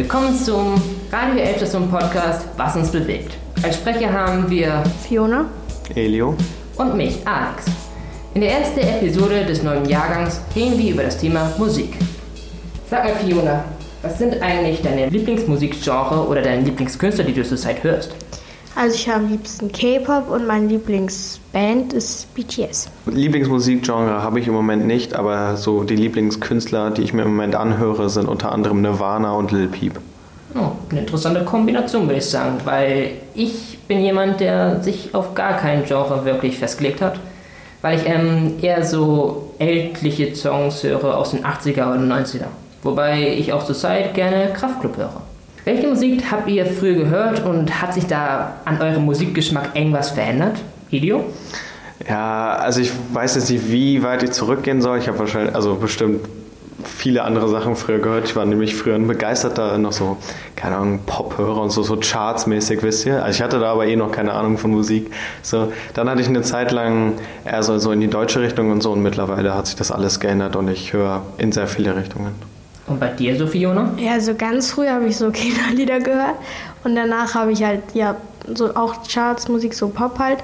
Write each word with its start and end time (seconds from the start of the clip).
Willkommen 0.00 0.34
zum 0.34 0.80
Radio 1.12 1.42
Elbstation 1.42 1.90
Podcast 1.90 2.48
Was 2.56 2.74
uns 2.74 2.90
bewegt. 2.90 3.36
Als 3.62 3.76
Sprecher 3.76 4.10
haben 4.10 4.48
wir 4.48 4.82
Fiona. 5.06 5.44
Elio. 5.94 6.34
und 6.78 6.96
mich, 6.96 7.18
Alex. 7.26 7.66
In 8.32 8.40
der 8.40 8.60
ersten 8.60 8.80
Episode 8.80 9.44
des 9.44 9.62
neuen 9.62 9.84
Jahrgangs 9.84 10.40
reden 10.56 10.78
wir 10.78 10.92
über 10.94 11.02
das 11.02 11.18
Thema 11.18 11.52
Musik. 11.58 11.98
Sag 12.88 13.04
mal, 13.04 13.14
Fiona, 13.16 13.62
was 14.00 14.16
sind 14.18 14.40
eigentlich 14.40 14.80
deine 14.80 15.10
Lieblingsmusikgenre 15.10 16.26
oder 16.26 16.40
deine 16.40 16.62
Lieblingskünstler, 16.62 17.24
die 17.24 17.34
du 17.34 17.44
zurzeit 17.44 17.84
hörst? 17.84 18.14
Also 18.80 18.94
ich 18.94 19.06
höre 19.06 19.16
am 19.16 19.28
liebsten 19.28 19.70
K-Pop 19.70 20.30
und 20.30 20.46
meine 20.46 20.66
Lieblingsband 20.66 21.92
ist 21.92 22.34
BTS. 22.34 22.88
Lieblingsmusikgenre 23.04 24.22
habe 24.22 24.40
ich 24.40 24.46
im 24.46 24.54
Moment 24.54 24.86
nicht, 24.86 25.14
aber 25.14 25.58
so 25.58 25.84
die 25.84 25.96
Lieblingskünstler, 25.96 26.90
die 26.90 27.02
ich 27.02 27.12
mir 27.12 27.24
im 27.24 27.32
Moment 27.32 27.56
anhöre, 27.56 28.08
sind 28.08 28.26
unter 28.26 28.52
anderem 28.52 28.80
Nirvana 28.80 29.32
und 29.32 29.52
Lil 29.52 29.68
Peep. 29.68 30.00
Oh, 30.54 30.70
eine 30.88 31.00
interessante 31.00 31.44
Kombination, 31.44 32.04
würde 32.04 32.20
ich 32.20 32.24
sagen, 32.24 32.56
weil 32.64 33.10
ich 33.34 33.80
bin 33.86 34.00
jemand, 34.00 34.40
der 34.40 34.82
sich 34.82 35.14
auf 35.14 35.34
gar 35.34 35.58
kein 35.58 35.84
Genre 35.84 36.24
wirklich 36.24 36.56
festgelegt 36.56 37.02
hat, 37.02 37.20
weil 37.82 37.98
ich 37.98 38.06
ähm, 38.08 38.54
eher 38.62 38.82
so 38.82 39.52
ältliche 39.58 40.34
Songs 40.34 40.82
höre 40.84 41.18
aus 41.18 41.32
den 41.32 41.44
80er 41.44 41.92
oder 41.92 42.00
90er, 42.00 42.46
wobei 42.82 43.28
ich 43.28 43.52
auch 43.52 43.66
zurzeit 43.66 44.14
gerne 44.14 44.54
Kraftklub 44.54 44.96
höre. 44.96 45.20
Welche 45.64 45.86
Musik 45.86 46.24
habt 46.30 46.48
ihr 46.48 46.64
früher 46.64 46.94
gehört 46.94 47.44
und 47.44 47.82
hat 47.82 47.92
sich 47.92 48.06
da 48.06 48.54
an 48.64 48.80
eurem 48.80 49.04
Musikgeschmack 49.04 49.70
irgendwas 49.74 50.10
verändert? 50.10 50.58
Video? 50.88 51.24
Ja, 52.08 52.54
also 52.56 52.80
ich 52.80 52.90
weiß 53.12 53.34
jetzt 53.34 53.50
nicht, 53.50 53.70
wie 53.70 54.02
weit 54.02 54.22
ich 54.22 54.32
zurückgehen 54.32 54.80
soll. 54.80 54.98
Ich 54.98 55.08
habe 55.08 55.18
wahrscheinlich, 55.18 55.54
also 55.54 55.74
bestimmt 55.74 56.26
viele 56.84 57.24
andere 57.24 57.48
Sachen 57.48 57.76
früher 57.76 57.98
gehört. 57.98 58.24
Ich 58.24 58.36
war 58.36 58.46
nämlich 58.46 58.74
früher 58.74 58.94
ein 58.94 59.06
begeisterter, 59.06 59.76
noch 59.76 59.92
so, 59.92 60.16
keine 60.56 60.76
Ahnung, 60.76 61.00
Pop-Hörer 61.04 61.60
und 61.60 61.70
so, 61.70 61.82
so 61.82 61.98
chartsmäßig, 62.00 62.82
wisst 62.82 63.04
ihr. 63.04 63.22
Also 63.22 63.36
ich 63.36 63.42
hatte 63.42 63.58
da 63.58 63.72
aber 63.72 63.86
eh 63.86 63.96
noch 63.96 64.12
keine 64.12 64.32
Ahnung 64.32 64.56
von 64.56 64.70
Musik. 64.70 65.10
So, 65.42 65.72
dann 65.92 66.08
hatte 66.08 66.22
ich 66.22 66.28
eine 66.28 66.40
Zeit 66.40 66.72
lang 66.72 67.14
eher 67.44 67.62
so, 67.62 67.78
so 67.78 67.92
in 67.92 68.00
die 68.00 68.08
deutsche 68.08 68.40
Richtung 68.40 68.70
und 68.70 68.82
so 68.82 68.92
und 68.92 69.02
mittlerweile 69.02 69.54
hat 69.54 69.66
sich 69.66 69.76
das 69.76 69.90
alles 69.90 70.20
geändert 70.20 70.56
und 70.56 70.68
ich 70.68 70.94
höre 70.94 71.22
in 71.36 71.52
sehr 71.52 71.66
viele 71.66 71.96
Richtungen. 71.96 72.49
Und 72.90 72.98
bei 72.98 73.08
dir, 73.08 73.36
so 73.36 73.46
Fiona? 73.46 73.92
Ja, 73.98 74.14
also 74.14 74.34
ganz 74.34 74.72
früh 74.72 74.88
habe 74.88 75.06
ich 75.06 75.16
so 75.16 75.30
Kinderlieder 75.32 76.00
gehört 76.00 76.34
und 76.82 76.96
danach 76.96 77.34
habe 77.34 77.52
ich 77.52 77.62
halt, 77.62 77.82
ja, 77.94 78.16
so 78.52 78.74
auch 78.74 79.06
Chartsmusik, 79.08 79.74
so 79.74 79.88
Pop 79.88 80.18
halt. 80.18 80.38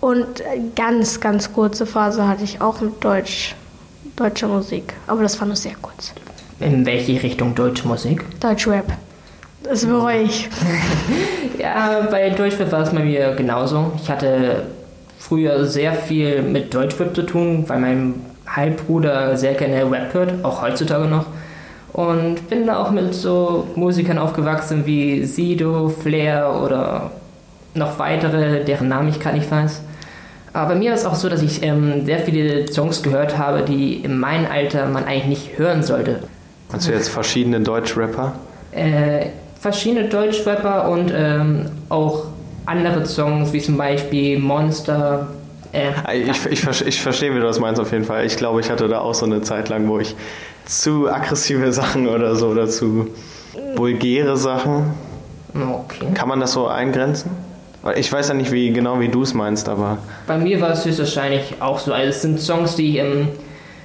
Und 0.00 0.42
ganz, 0.76 1.20
ganz 1.20 1.52
kurze 1.52 1.86
Phase 1.86 2.26
hatte 2.28 2.44
ich 2.44 2.60
auch 2.60 2.80
mit 2.80 3.02
Deutsch, 3.02 3.54
deutscher 4.16 4.48
Musik. 4.48 4.92
Aber 5.06 5.22
das 5.22 5.38
war 5.40 5.46
nur 5.46 5.56
sehr 5.56 5.74
kurz. 5.80 6.12
In 6.60 6.84
welche 6.84 7.22
Richtung 7.22 7.54
deutsche 7.54 7.86
Musik? 7.86 8.24
Deutschrap. 8.40 8.92
Das 9.62 9.86
bereue 9.86 10.22
ich. 10.22 10.48
Ja, 11.56 12.08
bei 12.10 12.28
Deutschrap 12.30 12.72
war 12.72 12.82
es 12.82 12.90
bei 12.90 13.02
mir 13.02 13.32
genauso. 13.36 13.92
Ich 13.96 14.10
hatte 14.10 14.64
früher 15.18 15.64
sehr 15.64 15.94
viel 15.94 16.42
mit 16.42 16.74
Deutschrap 16.74 17.14
zu 17.14 17.22
tun, 17.22 17.64
weil 17.68 17.78
mein 17.78 18.14
Halbbruder 18.46 19.36
sehr 19.36 19.54
gerne 19.54 19.90
Rap 19.90 20.12
hört, 20.12 20.44
auch 20.44 20.60
heutzutage 20.60 21.06
noch. 21.06 21.26
Und 21.94 22.50
bin 22.50 22.66
da 22.66 22.78
auch 22.82 22.90
mit 22.90 23.14
so 23.14 23.68
Musikern 23.76 24.18
aufgewachsen 24.18 24.84
wie 24.84 25.24
Sido, 25.24 25.88
Flair 25.88 26.60
oder 26.62 27.12
noch 27.74 27.98
weitere, 28.00 28.64
deren 28.64 28.88
Namen 28.88 29.08
ich 29.08 29.20
gerade 29.20 29.38
nicht 29.38 29.48
weiß. 29.50 29.80
Aber 30.52 30.70
bei 30.70 30.74
mir 30.78 30.90
war 30.90 30.96
es 30.98 31.06
auch 31.06 31.14
so, 31.14 31.28
dass 31.28 31.40
ich 31.42 31.62
ähm, 31.62 32.04
sehr 32.04 32.18
viele 32.18 32.70
Songs 32.72 33.02
gehört 33.02 33.38
habe, 33.38 33.62
die 33.62 33.94
in 33.94 34.18
meinem 34.18 34.46
Alter 34.50 34.86
man 34.86 35.04
eigentlich 35.04 35.26
nicht 35.26 35.58
hören 35.58 35.82
sollte. 35.84 36.20
Hast 36.72 36.88
du 36.88 36.92
jetzt 36.92 37.08
verschiedene 37.10 37.60
Deutschrapper? 37.60 38.32
Äh, 38.72 39.26
verschiedene 39.60 40.08
Deutschrapper 40.08 40.88
und 40.90 41.12
ähm, 41.16 41.66
auch 41.90 42.24
andere 42.66 43.06
Songs, 43.06 43.52
wie 43.52 43.60
zum 43.60 43.76
Beispiel 43.76 44.38
Monster. 44.40 45.28
Äh, 45.72 45.90
Ich, 46.28 46.46
ich, 46.46 46.60
verste- 46.60 46.86
ich 46.86 47.00
verstehe, 47.00 47.30
wie 47.34 47.38
du 47.38 47.44
das 47.46 47.60
meinst 47.60 47.80
auf 47.80 47.92
jeden 47.92 48.04
Fall. 48.04 48.24
Ich 48.26 48.36
glaube, 48.36 48.60
ich 48.60 48.70
hatte 48.70 48.88
da 48.88 48.98
auch 48.98 49.14
so 49.14 49.26
eine 49.26 49.42
Zeit 49.42 49.68
lang, 49.68 49.88
wo 49.88 49.98
ich 50.00 50.14
zu 50.66 51.08
aggressive 51.10 51.72
Sachen 51.72 52.08
oder 52.08 52.36
so 52.36 52.48
oder 52.48 52.68
zu 52.68 53.08
vulgäre 53.76 54.36
Sachen. 54.36 54.94
okay. 55.54 56.06
Kann 56.14 56.28
man 56.28 56.40
das 56.40 56.52
so 56.52 56.66
eingrenzen? 56.66 57.30
Ich 57.96 58.10
weiß 58.10 58.28
ja 58.28 58.34
nicht, 58.34 58.50
wie 58.50 58.72
genau 58.72 58.98
wie 59.00 59.08
du 59.08 59.22
es 59.22 59.34
meinst, 59.34 59.68
aber 59.68 59.98
Bei 60.26 60.38
mir 60.38 60.60
war 60.60 60.70
es 60.70 60.86
höchstwahrscheinlich 60.86 61.56
auch 61.60 61.78
so. 61.78 61.92
Also 61.92 62.08
es 62.08 62.22
sind 62.22 62.40
Songs, 62.40 62.76
die 62.76 62.90
ich 62.90 62.96
ähm, 62.96 63.28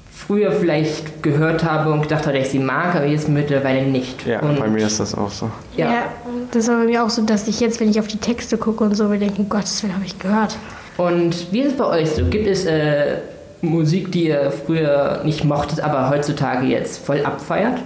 früher 0.10 0.54
vielleicht 0.54 1.22
gehört 1.22 1.66
habe 1.66 1.92
und 1.92 2.04
gedacht 2.04 2.26
habe, 2.26 2.38
dass 2.38 2.48
ich 2.48 2.52
sie 2.54 2.60
mag, 2.60 2.96
aber 2.96 3.06
jetzt 3.06 3.28
mittlerweile 3.28 3.84
nicht. 3.84 4.26
ja, 4.26 4.40
und, 4.40 4.58
bei 4.58 4.70
mir 4.70 4.86
ist 4.86 5.02
das 5.02 5.16
auch 5.16 5.32
so. 5.32 5.52
Ja. 5.76 6.04
das 6.52 6.70
war 6.70 6.78
bei 6.78 6.86
mir 6.86 7.04
auch 7.04 7.10
so, 7.10 7.24
dass 7.24 7.48
ich 7.50 7.60
jetzt, 7.60 7.82
wenn 7.82 7.90
ich 7.90 8.00
auf 8.00 8.08
die 8.08 8.20
Texte 8.20 8.58
gucke 8.58 8.86
und 8.86 8.96
so, 8.96 9.10
mir 9.10 9.20
denke, 9.20 9.42
um 9.42 9.50
Gottes 9.50 9.84
Willen 9.84 9.96
habe 9.96 10.06
ich 10.06 10.18
gehört. 10.18 10.56
Und 10.96 11.52
wie 11.52 11.62
ist 11.62 11.72
es 11.72 11.78
bei 11.78 11.86
euch 11.86 12.12
so? 12.12 12.26
Gibt 12.26 12.48
es 12.48 12.66
äh, 12.66 13.18
Musik, 13.62 14.12
die 14.12 14.28
ihr 14.28 14.52
früher 14.52 15.22
nicht 15.26 15.44
mochtet, 15.44 15.82
aber 15.82 16.10
heutzutage 16.10 16.68
jetzt 16.68 17.06
voll 17.06 17.26
abfeiert? 17.26 17.80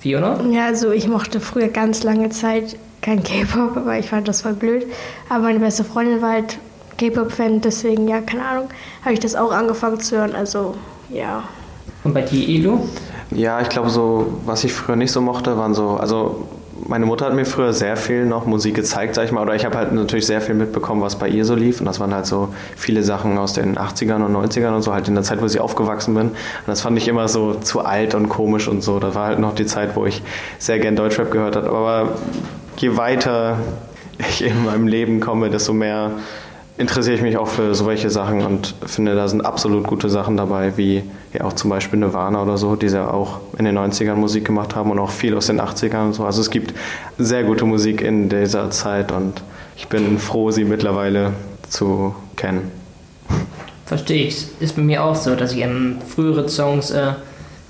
Fiona? 0.00 0.40
Ja, 0.50 0.66
also 0.66 0.90
ich 0.92 1.08
mochte 1.08 1.40
früher 1.40 1.68
ganz 1.68 2.02
lange 2.02 2.30
Zeit 2.30 2.76
kein 3.02 3.22
K-Pop, 3.22 3.76
aber 3.76 3.98
ich 3.98 4.08
fand 4.08 4.26
das 4.28 4.42
voll 4.42 4.54
blöd. 4.54 4.86
Aber 5.28 5.44
meine 5.44 5.60
beste 5.60 5.84
Freundin 5.84 6.22
war 6.22 6.32
halt 6.32 6.58
K-Pop-Fan, 6.98 7.60
deswegen, 7.60 8.08
ja, 8.08 8.20
keine 8.20 8.44
Ahnung, 8.44 8.68
habe 9.02 9.14
ich 9.14 9.20
das 9.20 9.34
auch 9.34 9.52
angefangen 9.52 10.00
zu 10.00 10.16
hören. 10.16 10.34
Also, 10.34 10.74
ja. 11.10 11.44
Und 12.04 12.14
bei 12.14 12.22
dir, 12.22 12.48
Elo? 12.48 12.88
Ja, 13.30 13.60
ich 13.60 13.68
glaube 13.68 13.90
so, 13.90 14.40
was 14.44 14.64
ich 14.64 14.72
früher 14.72 14.96
nicht 14.96 15.12
so 15.12 15.20
mochte, 15.20 15.56
waren 15.56 15.74
so, 15.74 15.90
also 15.90 16.48
meine 16.86 17.06
Mutter 17.06 17.26
hat 17.26 17.34
mir 17.34 17.44
früher 17.44 17.72
sehr 17.72 17.96
viel 17.96 18.26
noch 18.26 18.46
Musik 18.46 18.74
gezeigt, 18.74 19.14
sag 19.14 19.24
ich 19.24 19.32
mal, 19.32 19.42
oder 19.42 19.54
ich 19.54 19.64
habe 19.64 19.76
halt 19.76 19.92
natürlich 19.92 20.26
sehr 20.26 20.40
viel 20.40 20.54
mitbekommen, 20.54 21.02
was 21.02 21.16
bei 21.16 21.28
ihr 21.28 21.44
so 21.44 21.54
lief. 21.54 21.80
Und 21.80 21.86
das 21.86 22.00
waren 22.00 22.14
halt 22.14 22.26
so 22.26 22.48
viele 22.76 23.02
Sachen 23.02 23.38
aus 23.38 23.52
den 23.52 23.76
80ern 23.76 24.24
und 24.24 24.34
90ern 24.34 24.74
und 24.74 24.82
so, 24.82 24.92
halt 24.92 25.08
in 25.08 25.14
der 25.14 25.24
Zeit, 25.24 25.40
wo 25.40 25.46
ich 25.46 25.60
aufgewachsen 25.60 26.14
bin. 26.14 26.28
Und 26.28 26.36
das 26.66 26.80
fand 26.80 26.98
ich 26.98 27.08
immer 27.08 27.28
so 27.28 27.54
zu 27.54 27.84
alt 27.84 28.14
und 28.14 28.28
komisch 28.28 28.68
und 28.68 28.82
so, 28.82 28.98
das 28.98 29.14
war 29.14 29.26
halt 29.26 29.38
noch 29.38 29.54
die 29.54 29.66
Zeit, 29.66 29.96
wo 29.96 30.06
ich 30.06 30.22
sehr 30.58 30.78
gern 30.78 30.96
Deutschrap 30.96 31.30
gehört 31.30 31.56
habe, 31.56 31.68
aber 31.68 32.14
je 32.76 32.96
weiter 32.96 33.58
ich 34.18 34.44
in 34.44 34.64
meinem 34.64 34.86
Leben 34.86 35.20
komme, 35.20 35.50
desto 35.50 35.72
mehr 35.72 36.12
interessiere 36.78 37.16
ich 37.16 37.22
mich 37.22 37.38
auch 37.38 37.48
für 37.48 37.74
solche 37.74 38.10
Sachen 38.10 38.44
und 38.44 38.74
finde, 38.84 39.14
da 39.14 39.28
sind 39.28 39.40
absolut 39.40 39.86
gute 39.86 40.08
Sachen 40.10 40.36
dabei, 40.36 40.76
wie 40.76 41.02
ja 41.38 41.44
auch 41.44 41.52
zum 41.52 41.70
Beispiel 41.70 41.98
Nirvana 41.98 42.42
oder 42.42 42.58
so, 42.58 42.76
die 42.76 42.86
ja 42.86 43.10
auch 43.10 43.40
in 43.58 43.64
den 43.64 43.78
90ern 43.78 44.14
Musik 44.14 44.44
gemacht 44.44 44.74
haben 44.74 44.90
und 44.90 44.98
auch 44.98 45.10
viel 45.10 45.36
aus 45.36 45.46
den 45.46 45.60
80ern 45.60 46.06
und 46.06 46.12
so. 46.14 46.24
Also 46.24 46.40
es 46.40 46.50
gibt 46.50 46.74
sehr 47.18 47.44
gute 47.44 47.64
Musik 47.64 48.00
in 48.00 48.28
dieser 48.28 48.70
Zeit 48.70 49.12
und 49.12 49.42
ich 49.76 49.88
bin 49.88 50.18
froh, 50.18 50.50
sie 50.50 50.64
mittlerweile 50.64 51.32
zu 51.68 52.14
kennen. 52.36 52.70
Verstehe 53.84 54.26
ich. 54.26 54.48
Ist 54.60 54.76
bei 54.76 54.82
mir 54.82 55.04
auch 55.04 55.14
so, 55.14 55.34
dass 55.36 55.52
ich 55.52 55.60
ähm, 55.60 55.98
frühere 56.06 56.48
Songs 56.48 56.90
äh, 56.90 57.12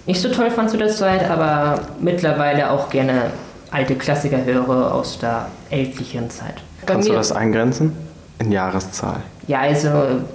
nicht 0.06 0.20
so 0.20 0.28
toll 0.30 0.50
fand 0.50 0.70
zu 0.70 0.78
der 0.78 0.88
Zeit, 0.88 1.28
aber 1.28 1.80
mittlerweile 2.00 2.70
auch 2.70 2.88
gerne 2.90 3.32
alte 3.70 3.96
Klassiker 3.96 4.44
höre 4.44 4.94
aus 4.94 5.18
der 5.18 5.46
ältlichen 5.70 6.30
Zeit. 6.30 6.54
Bei 6.80 6.94
Kannst 6.94 7.08
du 7.08 7.12
das 7.12 7.32
eingrenzen? 7.32 8.05
In 8.38 8.52
Jahreszahl. 8.52 9.22
Ja, 9.48 9.60
also 9.60 9.90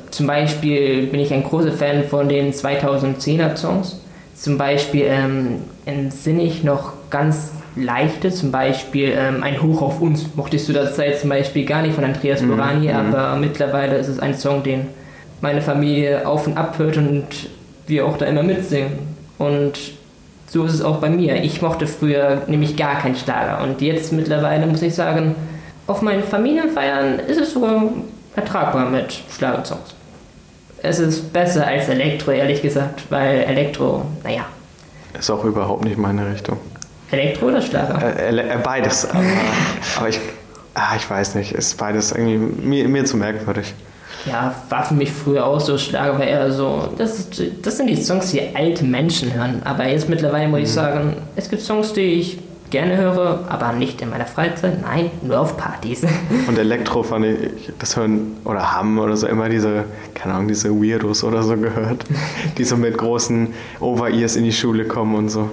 zum 0.09 0.28
Beispiel 0.28 1.07
bin 1.07 1.19
ich 1.19 1.34
ein 1.34 1.44
großer 1.44 1.72
Fan 1.72 2.06
von 2.06 2.29
den 2.29 2.53
2010er 2.53 3.56
Songs. 3.56 4.00
Zum 4.35 4.57
Beispiel 4.57 5.06
ähm, 5.07 5.62
entsinne 5.85 6.41
ich 6.44 6.63
noch 6.63 6.94
ganz 7.09 7.51
leichte, 7.75 8.31
zum 8.31 8.52
Beispiel 8.52 9.14
ähm, 9.16 9.43
Ein 9.43 9.61
Hoch 9.61 9.81
auf 9.81 10.02
uns. 10.02 10.25
Mochtest 10.35 10.67
du 10.67 10.73
das 10.73 10.96
Zeit 10.96 11.20
zum 11.20 11.29
Beispiel 11.29 11.66
gar 11.66 11.81
nicht 11.81 11.93
von 11.93 12.03
Andreas 12.03 12.41
Borani, 12.41 12.91
aber 12.91 13.35
mittlerweile 13.35 13.97
ist 13.97 14.08
es 14.08 14.20
ein 14.20 14.34
Song, 14.34 14.64
den 14.64 14.87
meine 15.41 15.61
Familie 15.61 16.28
auf 16.28 16.47
und 16.47 16.58
ab 16.58 16.78
hört 16.78 16.97
und 16.97 17.25
wir 17.87 18.05
auch 18.05 18.17
da 18.17 18.25
immer 18.25 18.43
mitsingen. 18.43 18.93
Und 19.37 19.73
so 20.47 20.66
ist 20.66 20.73
es 20.73 20.81
auch 20.81 20.97
bei 20.97 21.09
mir. 21.09 21.43
Ich 21.43 21.61
mochte 21.61 21.87
früher 21.87 22.41
nämlich 22.47 22.75
gar 22.75 22.99
keinen 22.99 23.16
Schlager 23.16 23.64
und 23.64 23.81
jetzt 23.81 24.11
mittlerweile 24.11 24.67
muss 24.67 24.81
ich 24.81 24.93
sagen, 24.93 25.35
auf 25.87 26.01
meinen 26.01 26.23
Familienfeiern 26.23 27.19
ist 27.19 27.39
es 27.39 27.53
sogar 27.53 27.83
ertragbar 28.35 28.89
mit 28.89 29.22
Schlagersongs. 29.35 29.95
Es 30.83 30.99
ist 30.99 31.31
besser 31.31 31.67
als 31.67 31.89
Elektro, 31.89 32.31
ehrlich 32.31 32.61
gesagt, 32.61 33.03
weil 33.09 33.41
Elektro, 33.41 34.05
naja, 34.23 34.45
Ist 35.17 35.29
auch 35.29 35.43
überhaupt 35.43 35.83
nicht 35.83 35.97
meine 35.97 36.31
Richtung. 36.31 36.57
Elektro 37.11 37.47
oder 37.47 37.61
Schlager? 37.61 38.01
Äh, 38.17 38.35
äh, 38.35 38.57
beides. 38.63 39.05
Aber, 39.09 39.23
aber 39.97 40.09
ich, 40.09 40.19
ah, 40.73 40.95
ich 40.95 41.07
weiß 41.09 41.35
nicht, 41.35 41.51
ist 41.51 41.78
beides 41.78 42.11
irgendwie 42.13 42.37
mir, 42.37 42.87
mir 42.87 43.05
zu 43.05 43.17
merkwürdig. 43.17 43.73
Ja, 44.25 44.55
war 44.69 44.85
für 44.85 44.93
mich 44.93 45.11
früher 45.11 45.45
auch 45.45 45.59
so. 45.59 45.77
Schlager 45.77 46.19
war 46.19 46.25
eher 46.25 46.51
so, 46.51 46.89
das, 46.97 47.19
ist, 47.19 47.41
das 47.61 47.77
sind 47.77 47.87
die 47.87 47.95
Songs, 48.01 48.31
die 48.31 48.55
alte 48.55 48.84
Menschen 48.85 49.34
hören. 49.34 49.61
Aber 49.66 49.87
jetzt 49.87 50.09
mittlerweile 50.09 50.47
muss 50.47 50.61
ich 50.61 50.72
sagen, 50.72 51.17
es 51.35 51.49
gibt 51.49 51.61
Songs, 51.61 51.93
die 51.93 52.01
ich 52.01 52.37
gerne 52.72 52.97
höre, 52.97 53.40
aber 53.50 53.73
nicht 53.73 54.02
in 54.02 54.09
meiner 54.09 54.26
Freizeit. 54.26 54.82
Nein, 54.82 55.12
nur 55.22 55.40
auf 55.40 55.58
Partys. 55.58 56.02
Und 56.47 56.58
Elektro 56.58 57.03
fand 57.03 57.26
ich, 57.26 57.38
das 57.78 57.96
hören 57.96 58.38
oder 58.46 58.72
haben 58.72 58.97
oder 58.97 59.16
so 59.16 59.28
immer 59.28 59.50
diese, 59.50 59.84
keine 60.16 60.34
Ahnung, 60.35 60.47
diese 60.47 60.70
Weirdos 60.72 61.23
oder 61.23 61.44
so 61.44 61.56
gehört, 61.58 62.06
die 62.58 62.64
so 62.64 62.78
mit 62.78 62.97
großen 62.97 63.50
Over-Ears 63.79 64.35
in 64.38 64.46
die 64.46 64.53
Schule 64.53 64.85
kommen 64.85 65.16
und 65.16 65.29
so. 65.29 65.50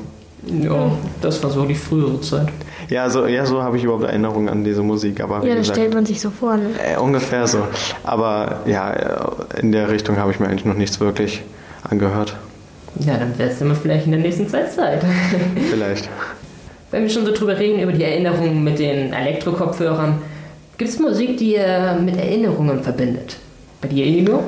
ja, 0.47 0.91
das 1.21 1.43
war 1.43 1.51
so 1.51 1.65
die 1.67 1.75
frühere 1.75 2.21
Zeit. 2.21 2.49
Ja, 2.89 3.11
so, 3.11 3.27
ja, 3.27 3.45
so 3.45 3.63
habe 3.63 3.77
ich 3.77 3.85
überhaupt 3.85 4.05
Erinnerungen 4.05 4.49
an 4.49 4.65
diese 4.65 4.83
Musik. 4.83 5.21
Aber 5.21 5.43
wie 5.43 5.49
Ja, 5.49 5.55
das 5.57 5.63
gesagt, 5.63 5.79
stellt 5.79 5.95
man 5.95 6.07
sich 6.07 6.21
so 6.23 6.31
vor. 6.31 6.57
Ne? 6.57 6.71
äh, 6.83 6.97
ungefähr 6.97 7.47
so. 7.47 7.59
Aber 8.05 8.61
ja, 8.65 8.95
in 9.61 9.73
der 9.73 9.91
Richtung 9.91 10.17
habe 10.17 10.31
ich 10.31 10.41
mir 10.41 10.47
eigentlich 10.49 10.65
noch 10.65 10.75
nichts 10.77 10.99
wirklich 10.99 11.43
angehört. 11.83 12.37
Ja, 13.01 13.19
dann 13.19 13.37
wär's 13.39 13.61
immer 13.61 13.75
vielleicht 13.75 14.07
in 14.07 14.13
der 14.13 14.21
nächsten 14.23 14.49
Zeit 14.49 14.73
Zeit. 14.73 15.05
Vielleicht. 15.71 16.09
Wenn 16.91 17.03
wir 17.03 17.11
schon 17.11 17.27
so 17.27 17.33
drüber 17.35 17.59
reden, 17.59 17.81
über 17.81 17.93
die 17.93 18.03
Erinnerungen 18.03 18.65
mit 18.65 18.79
den 18.79 19.13
Elektrokopfhörern, 19.13 20.23
gibt 20.79 20.91
es 20.91 20.99
Musik, 20.99 21.37
die 21.37 21.55
ihr 21.55 21.99
mit 22.03 22.17
Erinnerungen 22.17 22.83
verbindet? 22.83 23.37
Bei 23.83 23.89
dir, 23.89 24.07
Ego? 24.07 24.45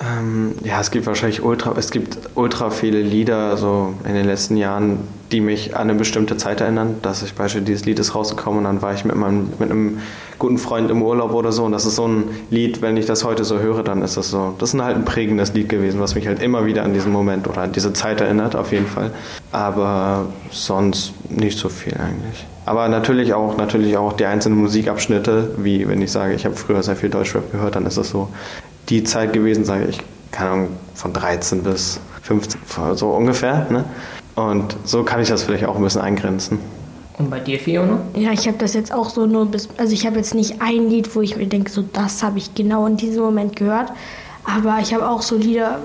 Ähm, 0.00 0.54
ja, 0.64 0.80
es 0.80 0.90
gibt 0.90 1.06
wahrscheinlich 1.06 1.42
ultra, 1.42 1.74
es 1.78 1.90
gibt 1.90 2.18
ultra 2.34 2.70
viele 2.70 3.00
Lieder 3.00 3.56
so 3.56 3.94
in 4.04 4.14
den 4.14 4.26
letzten 4.26 4.56
Jahren, 4.56 4.98
die 5.30 5.40
mich 5.40 5.76
an 5.76 5.82
eine 5.82 5.94
bestimmte 5.94 6.36
Zeit 6.36 6.60
erinnern, 6.60 6.96
dass 7.02 7.22
ich 7.22 7.34
beispielsweise 7.34 7.64
dieses 7.64 7.84
Lied 7.86 7.98
ist 8.00 8.14
rausgekommen 8.14 8.58
und 8.58 8.64
dann 8.64 8.82
war 8.82 8.92
ich 8.92 9.04
mit 9.04 9.14
meinem 9.14 9.50
mit 9.58 9.70
einem 9.70 10.00
guten 10.38 10.58
Freund 10.58 10.90
im 10.90 11.00
Urlaub 11.00 11.32
oder 11.32 11.52
so 11.52 11.64
und 11.64 11.72
das 11.72 11.86
ist 11.86 11.94
so 11.94 12.08
ein 12.08 12.24
Lied, 12.50 12.82
wenn 12.82 12.96
ich 12.96 13.06
das 13.06 13.24
heute 13.24 13.44
so 13.44 13.60
höre, 13.60 13.84
dann 13.84 14.02
ist 14.02 14.16
das 14.16 14.30
so, 14.30 14.54
das 14.58 14.74
ist 14.74 14.82
halt 14.82 14.96
ein 14.96 15.04
prägendes 15.04 15.54
Lied 15.54 15.68
gewesen, 15.68 16.00
was 16.00 16.16
mich 16.16 16.26
halt 16.26 16.42
immer 16.42 16.66
wieder 16.66 16.82
an 16.82 16.92
diesen 16.92 17.12
Moment 17.12 17.46
oder 17.46 17.62
an 17.62 17.72
diese 17.72 17.92
Zeit 17.92 18.20
erinnert, 18.20 18.56
auf 18.56 18.72
jeden 18.72 18.88
Fall. 18.88 19.12
Aber 19.52 20.26
sonst 20.50 21.12
nicht 21.30 21.56
so 21.56 21.68
viel 21.68 21.94
eigentlich. 21.94 22.44
Aber 22.66 22.88
natürlich 22.88 23.32
auch, 23.32 23.56
natürlich 23.56 23.96
auch 23.96 24.14
die 24.14 24.24
einzelnen 24.24 24.58
Musikabschnitte, 24.58 25.50
wie 25.58 25.86
wenn 25.86 26.02
ich 26.02 26.10
sage, 26.10 26.34
ich 26.34 26.44
habe 26.44 26.56
früher 26.56 26.82
sehr 26.82 26.96
viel 26.96 27.10
Deutschrap 27.10 27.52
gehört, 27.52 27.76
dann 27.76 27.86
ist 27.86 27.96
das 27.96 28.10
so 28.10 28.28
die 28.88 29.04
Zeit 29.04 29.32
gewesen, 29.32 29.64
sage 29.64 29.86
ich, 29.86 29.98
keine 30.30 30.50
Ahnung, 30.50 30.68
von 30.94 31.12
13 31.12 31.62
bis 31.62 32.00
15, 32.22 32.60
so 32.94 33.10
ungefähr. 33.10 33.66
Ne? 33.70 33.84
Und 34.34 34.76
so 34.84 35.02
kann 35.02 35.20
ich 35.20 35.28
das 35.28 35.42
vielleicht 35.42 35.64
auch 35.66 35.76
ein 35.76 35.82
bisschen 35.82 36.00
eingrenzen. 36.00 36.58
Und 37.18 37.30
bei 37.30 37.38
dir, 37.38 37.60
Fiona? 37.60 38.00
Ja, 38.16 38.32
ich 38.32 38.48
habe 38.48 38.58
das 38.58 38.74
jetzt 38.74 38.92
auch 38.92 39.08
so 39.08 39.26
nur 39.26 39.46
bis. 39.46 39.68
Also, 39.76 39.92
ich 39.92 40.04
habe 40.04 40.16
jetzt 40.16 40.34
nicht 40.34 40.60
ein 40.60 40.88
Lied, 40.88 41.14
wo 41.14 41.20
ich 41.20 41.36
mir 41.36 41.46
denke, 41.46 41.70
so 41.70 41.82
das 41.82 42.22
habe 42.24 42.38
ich 42.38 42.54
genau 42.54 42.86
in 42.86 42.96
diesem 42.96 43.22
Moment 43.22 43.54
gehört. 43.54 43.92
Aber 44.44 44.78
ich 44.80 44.92
habe 44.92 45.08
auch 45.08 45.22
so 45.22 45.36
Lieder, 45.36 45.78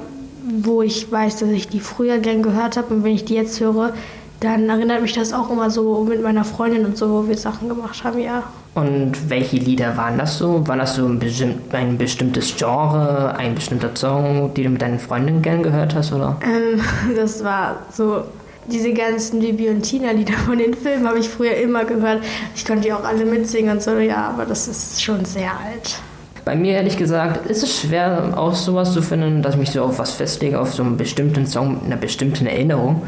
wo 0.63 0.81
ich 0.81 1.11
weiß, 1.11 1.37
dass 1.37 1.49
ich 1.49 1.67
die 1.67 1.79
früher 1.79 2.17
gern 2.17 2.41
gehört 2.41 2.77
habe. 2.77 2.93
Und 2.93 3.03
wenn 3.03 3.13
ich 3.13 3.25
die 3.25 3.35
jetzt 3.35 3.59
höre, 3.59 3.93
dann 4.39 4.69
erinnert 4.69 5.01
mich 5.01 5.13
das 5.13 5.33
auch 5.33 5.51
immer 5.51 5.69
so 5.69 6.03
mit 6.03 6.23
meiner 6.23 6.45
Freundin 6.45 6.85
und 6.85 6.97
so, 6.97 7.09
wo 7.09 7.27
wir 7.27 7.37
Sachen 7.37 7.69
gemacht 7.69 8.03
haben, 8.03 8.19
ja. 8.19 8.43
Und 8.75 9.29
welche 9.29 9.57
Lieder 9.57 9.97
waren 9.97 10.17
das 10.17 10.37
so? 10.37 10.67
War 10.67 10.77
das 10.77 10.95
so 10.95 11.05
ein, 11.05 11.19
bestimm 11.19 11.55
ein 11.71 11.97
bestimmtes 11.97 12.55
Genre, 12.55 13.35
ein 13.35 13.55
bestimmter 13.55 13.89
Song, 13.95 14.53
den 14.53 14.63
du 14.63 14.69
mit 14.71 14.81
deinen 14.81 14.99
Freundinnen 14.99 15.41
gern 15.41 15.63
gehört 15.63 15.95
hast, 15.95 16.13
oder? 16.13 16.37
Ähm, 16.43 16.81
das 17.15 17.43
war 17.43 17.77
so. 17.91 18.23
Diese 18.71 18.93
ganzen 18.93 19.39
Bibi 19.39 19.69
und 19.69 19.81
Tina-Lieder 19.81 20.33
von 20.45 20.59
den 20.59 20.75
Filmen 20.75 21.07
habe 21.07 21.17
ich 21.17 21.27
früher 21.27 21.55
immer 21.55 21.85
gehört. 21.85 22.21
Ich 22.55 22.63
konnte 22.65 22.83
die 22.83 22.93
auch 22.93 23.03
alle 23.03 23.25
mitsingen 23.25 23.71
und 23.71 23.81
so, 23.81 23.97
ja, 23.97 24.29
aber 24.29 24.45
das 24.45 24.67
ist 24.67 25.01
schon 25.01 25.25
sehr 25.25 25.49
alt. 25.49 25.99
Bei 26.45 26.55
mir 26.55 26.73
ehrlich 26.73 26.95
gesagt 26.95 27.47
ist 27.47 27.63
es 27.63 27.79
schwer, 27.79 28.33
auch 28.35 28.53
sowas 28.53 28.93
zu 28.93 29.01
finden, 29.01 29.41
dass 29.41 29.55
ich 29.55 29.59
mich 29.59 29.71
so 29.71 29.81
auf 29.83 29.97
was 29.97 30.11
festlege, 30.11 30.59
auf 30.59 30.71
so 30.71 30.83
einen 30.83 30.97
bestimmten 30.97 31.47
Song 31.47 31.75
mit 31.75 31.85
einer 31.85 31.95
bestimmten 31.95 32.45
Erinnerung. 32.45 33.01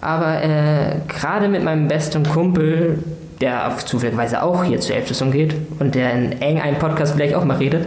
Aber 0.00 0.42
äh, 0.42 0.96
gerade 1.06 1.48
mit 1.48 1.62
meinem 1.62 1.86
besten 1.86 2.24
Kumpel, 2.24 2.98
der 3.40 3.68
auf 3.68 3.84
zufälligerweise 3.84 4.42
auch 4.42 4.64
hier 4.64 4.80
zur 4.80 4.96
Elbstation 4.96 5.32
geht 5.32 5.54
und 5.78 5.94
der 5.94 6.12
in 6.12 6.32
irgendeinem 6.32 6.78
Podcast 6.78 7.14
vielleicht 7.14 7.34
auch 7.34 7.44
mal 7.44 7.56
redet, 7.56 7.86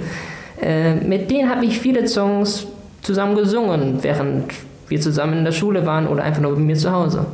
äh, 0.62 0.96
mit 0.96 1.30
denen 1.32 1.50
habe 1.50 1.66
ich 1.66 1.80
viele 1.80 2.08
Songs 2.08 2.68
zusammen 3.02 3.36
gesungen, 3.36 4.04
während 4.04 4.54
wir 4.88 5.02
zusammen 5.02 5.40
in 5.40 5.46
der 5.46 5.52
Schule 5.52 5.86
waren 5.86 6.08
oder 6.08 6.24
einfach 6.24 6.42
nur 6.42 6.56
bei 6.56 6.62
mir 6.62 6.76
zu 6.76 6.92
Hause. 6.92 7.26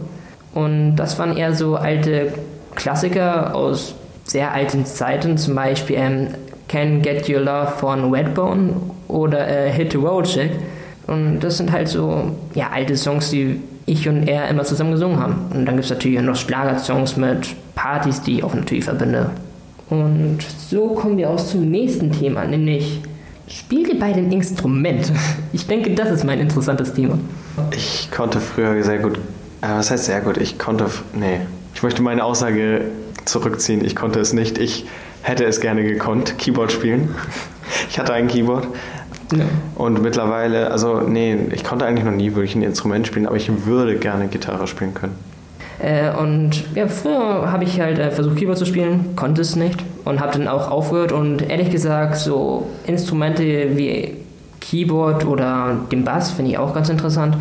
Und 0.54 0.96
das 0.96 1.18
waren 1.18 1.36
eher 1.36 1.54
so 1.54 1.76
alte 1.76 2.34
Klassiker 2.76 3.56
aus 3.56 3.96
sehr 4.24 4.54
alten 4.54 4.86
Zeiten, 4.86 5.38
zum 5.38 5.56
Beispiel 5.56 5.96
ähm, 5.98 6.28
Can 6.68 7.02
Get 7.02 7.30
Your 7.30 7.42
Love 7.42 7.74
von 7.78 8.14
Redbone 8.14 8.74
oder 9.08 9.48
äh, 9.48 9.72
Hit 9.72 9.92
the 9.92 9.98
Road 9.98 10.26
Chick. 10.26 10.52
Und 11.08 11.42
das 11.42 11.58
sind 11.58 11.72
halt 11.72 11.88
so 11.88 12.32
ja, 12.54 12.70
alte 12.74 12.96
Songs, 12.96 13.30
die 13.30 13.60
ich 13.86 14.08
und 14.08 14.28
er 14.28 14.48
immer 14.50 14.64
zusammen 14.64 14.92
gesungen 14.92 15.20
haben. 15.20 15.48
Und 15.54 15.66
dann 15.66 15.76
gibt 15.76 15.86
es 15.86 15.90
natürlich 15.90 16.22
noch 16.22 16.36
Schlagersongs 16.36 17.18
mit 17.18 17.56
Partys, 17.76 18.22
die 18.22 18.38
ich 18.38 18.44
auch 18.44 18.54
natürlich 18.54 18.86
verbinde. 18.86 19.30
Und 19.90 20.40
so 20.70 20.90
kommen 20.90 21.18
wir 21.18 21.30
auch 21.30 21.44
zum 21.44 21.70
nächsten 21.70 22.12
Thema, 22.12 22.46
nämlich 22.46 23.02
spielt 23.48 23.90
ihr 23.90 24.00
beide 24.00 24.20
ein 24.20 24.32
Instrument? 24.32 25.12
Ich 25.52 25.68
denke, 25.68 25.92
das 25.92 26.10
ist 26.10 26.24
mein 26.24 26.40
interessantes 26.40 26.94
Thema. 26.94 27.20
Ich 27.76 28.10
konnte 28.12 28.40
früher 28.40 28.82
sehr 28.84 29.00
gut, 29.00 29.18
äh, 29.62 29.68
was 29.70 29.92
heißt 29.92 30.06
sehr 30.06 30.22
gut? 30.22 30.38
Ich 30.38 30.58
konnte, 30.58 30.88
nee, 31.14 31.42
ich 31.76 31.84
möchte 31.84 32.02
meine 32.02 32.24
Aussage 32.24 32.86
zurückziehen. 33.26 33.84
Ich 33.86 33.96
konnte 33.96 34.20
es 34.20 34.34
nicht. 34.34 34.58
Ich 34.58 34.86
hätte 35.22 35.46
es 35.46 35.60
gerne 35.60 35.84
gekonnt, 35.84 36.38
Keyboard 36.38 36.72
spielen. 36.72 37.14
Ich 37.90 38.00
hatte 38.00 38.14
ein 38.14 38.28
Keyboard. 38.28 38.68
Ja. 39.40 39.46
Und 39.76 40.02
mittlerweile, 40.02 40.72
also 40.72 41.02
nee, 41.02 41.38
ich 41.52 41.64
konnte 41.64 41.86
eigentlich 41.86 42.06
noch 42.06 42.12
nie 42.12 42.34
wirklich 42.34 42.56
ein 42.56 42.64
Instrument 42.64 43.08
spielen, 43.08 43.28
aber 43.28 43.36
ich 43.36 43.66
würde 43.66 43.96
gerne 43.98 44.28
Gitarre 44.28 44.68
spielen 44.68 44.94
können. 44.94 45.16
Äh, 45.80 46.12
und 46.16 46.64
ja, 46.76 46.88
früher 46.88 47.52
habe 47.52 47.64
ich 47.64 47.80
halt 47.80 48.00
äh, 48.00 48.12
versucht, 48.12 48.38
Keyboard 48.38 48.58
zu 48.58 48.66
spielen, 48.66 49.16
konnte 49.16 49.42
es 49.42 49.56
nicht 49.56 49.84
und 50.06 50.20
habe 50.20 50.32
dann 50.38 50.48
auch 50.48 50.72
aufgehört. 50.72 51.12
Und 51.12 51.50
ehrlich 51.50 51.72
gesagt, 51.72 52.16
so 52.18 52.70
Instrumente 52.86 53.44
wie 53.78 54.14
Keyboard 54.62 55.26
oder 55.26 55.78
den 55.92 56.04
Bass 56.04 56.32
finde 56.32 56.52
ich 56.52 56.58
auch 56.58 56.74
ganz 56.74 56.90
interessant. 56.90 57.38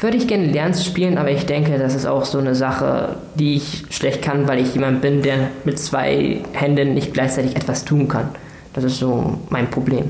Würde 0.00 0.16
ich 0.16 0.26
gerne 0.26 0.46
lernen 0.46 0.74
zu 0.74 0.84
spielen, 0.84 1.16
aber 1.16 1.30
ich 1.30 1.46
denke, 1.46 1.78
das 1.78 1.94
ist 1.94 2.06
auch 2.06 2.24
so 2.24 2.38
eine 2.38 2.56
Sache, 2.56 3.16
die 3.36 3.54
ich 3.54 3.84
schlecht 3.90 4.20
kann, 4.22 4.48
weil 4.48 4.58
ich 4.58 4.74
jemand 4.74 5.00
bin, 5.00 5.22
der 5.22 5.50
mit 5.64 5.78
zwei 5.78 6.40
Händen 6.52 6.94
nicht 6.94 7.12
gleichzeitig 7.12 7.54
etwas 7.54 7.84
tun 7.84 8.08
kann. 8.08 8.30
Das 8.72 8.82
ist 8.82 8.98
so 8.98 9.38
mein 9.50 9.70
Problem. 9.70 10.06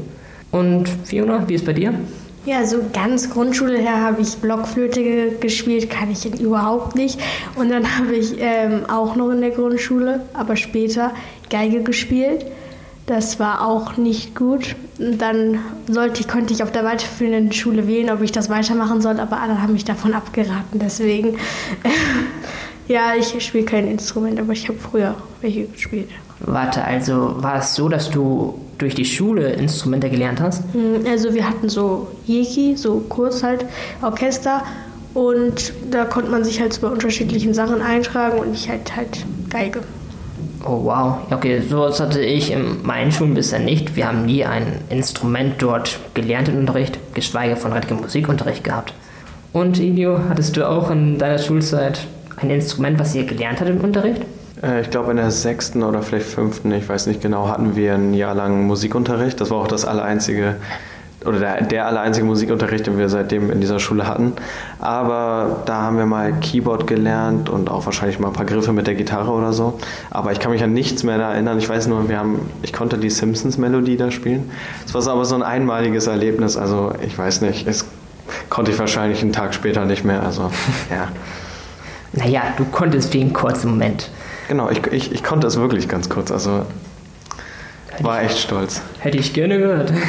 Und 0.52 0.88
Fiona, 1.04 1.49
wie 1.49 1.54
ist 1.54 1.66
bei 1.66 1.72
dir? 1.72 1.94
Ja, 2.44 2.64
so 2.66 2.78
ganz 2.93 3.31
Grundschule 3.31 3.78
her 3.78 4.00
habe 4.00 4.20
ich 4.20 4.37
Blockflöte 4.37 5.02
ge 5.02 5.38
gespielt, 5.40 5.88
kann 5.88 6.10
ich 6.10 6.25
überhaupt 6.40 6.94
nicht. 6.96 7.19
Und 7.56 7.70
dann 7.70 7.96
habe 7.99 8.14
ich 8.14 8.34
ähm, 8.38 8.82
auch 8.88 9.16
noch 9.16 9.31
in 9.31 9.40
der 9.40 9.50
Grundschule, 9.50 10.20
aber 10.34 10.56
später 10.56 11.12
Geige 11.50 11.82
gespielt. 11.82 12.44
Das 13.06 13.40
war 13.40 13.66
auch 13.66 13.97
nicht 13.97 14.35
gut. 14.35 14.76
Und 14.99 15.21
dann 15.21 15.61
sollte 15.88 16.21
ich, 16.21 16.28
konnte 16.28 16.52
ich 16.52 16.62
auf 16.62 16.71
der 16.71 16.85
weiterführenden 16.85 17.52
Schule 17.52 17.88
wählen, 17.88 18.11
ob 18.11 18.23
ich 18.23 18.32
das 18.32 18.49
weitermachen 18.49 19.00
soll, 19.00 19.18
aber 19.18 19.40
alle 19.40 19.61
haben 19.61 19.73
mich 19.73 19.85
davon 19.85 20.12
abgeraten. 20.12 20.80
Deswegen, 20.80 21.37
ja, 22.88 23.14
ich 23.16 23.44
spiele 23.44 23.64
kein 23.64 23.88
Instrument, 23.88 24.38
aber 24.38 24.52
ich 24.52 24.68
habe 24.68 24.78
früher 24.78 25.14
welche 25.40 25.66
gespielt. 25.66 26.09
Warte, 26.44 26.84
also 26.84 27.37
war 27.42 27.58
es 27.58 27.75
so, 27.75 27.88
dass 27.88 28.11
du 28.11 28.54
durch 28.78 28.94
die 28.94 29.04
Schule 29.04 29.50
Instrumente 29.52 30.11
gelernt 30.11 30.40
hast? 30.40 30.64
Hm, 30.72 31.04
Also 31.08 31.32
wir 31.34 31.49
hatten 31.49 31.68
so 31.68 32.08
Jeki, 32.26 32.76
so 32.76 33.02
kurz 33.08 33.42
halt 33.42 33.64
Orchester 34.02 34.62
und 35.14 35.72
da 35.90 36.04
konnte 36.04 36.30
man 36.30 36.42
sich 36.42 36.61
halt 36.61 36.72
so 36.72 36.80
bei 36.82 36.88
unterschiedlichen 36.88 37.54
Sachen 37.54 37.80
eintragen 37.80 38.38
und 38.40 38.54
ich 38.54 38.68
halt 38.68 38.96
halt 38.96 39.25
Geige. 39.50 39.80
Oh 40.64 40.84
wow, 40.84 41.16
okay, 41.30 41.61
sowas 41.61 41.99
hatte 42.00 42.20
ich 42.20 42.52
in 42.52 42.82
meinen 42.84 43.11
Schulen 43.12 43.34
bisher 43.34 43.58
nicht. 43.58 43.96
Wir 43.96 44.06
haben 44.08 44.26
nie 44.26 44.44
ein 44.44 44.80
Instrument 44.90 45.54
dort 45.58 45.99
gelernt 46.14 46.49
im 46.49 46.58
Unterricht, 46.58 46.99
geschweige 47.14 47.56
von 47.56 47.72
richtigem 47.72 48.00
Musikunterricht 48.00 48.62
gehabt. 48.64 48.94
Und 49.52 49.78
Ilio, 49.80 50.18
hattest 50.28 50.56
du 50.56 50.68
auch 50.68 50.90
in 50.90 51.18
deiner 51.18 51.38
Schulzeit 51.38 52.00
ein 52.37 52.50
Instrument, 52.50 52.99
was 52.99 53.14
ihr 53.14 53.25
gelernt 53.25 53.61
habt 53.61 53.70
im 53.70 53.80
Unterricht? 53.80 54.22
Äh, 54.62 54.83
Ich 54.83 54.90
glaube, 54.90 55.11
in 55.11 55.16
der 55.16 55.31
sechsten 55.31 55.83
oder 55.83 56.02
vielleicht 56.02 56.26
fünften, 56.26 56.73
ich 56.73 56.88
weiß 56.88 57.07
nicht 57.07 57.21
genau, 57.21 57.49
hatten 57.49 57.76
wir 57.76 57.95
ein 57.95 58.14
Jahr 58.14 58.35
lang 58.35 58.66
Musikunterricht. 58.66 59.40
Das 59.40 59.50
war 59.50 59.59
auch 59.59 59.69
das 59.69 59.85
allereinzige, 59.85 60.57
oder 61.25 61.38
der, 61.38 61.62
der 61.62 61.87
allereinzige 61.87 62.26
Musikunterricht, 62.26 62.87
den 62.87 62.99
wir 62.99 63.09
seitdem 63.09 63.50
in 63.50 63.61
dieser 63.61 63.78
Schule 63.78 64.07
hatten. 64.07 64.33
Aber 64.81 65.62
da 65.66 65.83
haben 65.83 65.97
wir 65.99 66.07
mal 66.07 66.33
Keyboard 66.40 66.87
gelernt 66.87 67.49
und 67.49 67.71
auch 67.71 67.87
wahrscheinlich 67.87 68.19
mal 68.19 68.28
ein 68.28 68.33
paar 68.33 68.47
Griffe 68.47 68.73
mit 68.73 68.87
der 68.87 68.95
Gitarre 68.95 69.31
oder 69.31 69.52
so. 69.52 69.78
Aber 70.11 70.33
ich 70.33 70.40
kann 70.40 70.50
mich 70.52 70.62
an 70.62 70.73
nichts 70.73 71.02
mehr 71.02 71.19
da 71.19 71.33
erinnern. 71.33 71.59
Ich 71.59 71.69
weiß 71.69 71.87
nur, 71.87 72.09
wir 72.09 72.19
haben, 72.19 72.40
ich 72.62 72.73
konnte 72.73 72.99
die 72.99 73.11
Simpsons-Melodie 73.11 73.97
da 73.97 74.11
spielen. 74.11 74.50
Es 74.85 74.95
war 74.95 75.07
aber 75.09 75.25
so 75.25 75.35
ein 75.35 75.42
einmaliges 75.42 76.07
Erlebnis. 76.07 76.57
Also 76.57 76.92
ich 77.04 77.16
weiß 77.16 77.42
nicht, 77.42 77.66
es 77.69 77.85
konnte 78.49 78.73
ich 78.73 78.78
wahrscheinlich 78.78 79.23
einen 79.23 79.33
Tag 79.33 79.54
später 79.54 79.85
nicht 79.85 80.04
mehr. 80.04 80.23
Also 80.23 80.50
ja. 80.90 81.09
Naja, 82.14 82.42
du 82.59 82.66
konntest 82.66 83.11
für 83.11 83.21
einen 83.21 83.33
kurzen 83.33 83.71
Moment. 83.71 84.11
Genau, 84.52 84.68
ich, 84.68 84.87
ich, 84.88 85.12
ich 85.12 85.25
konnte 85.25 85.47
es 85.47 85.56
wirklich 85.56 85.88
ganz 85.88 86.11
kurz. 86.11 86.30
Also 86.30 86.66
war 88.02 88.21
echt 88.21 88.37
stolz. 88.37 88.82
Hätte 88.99 89.16
ich 89.16 89.32
gerne 89.32 89.59
gehört. 89.59 89.92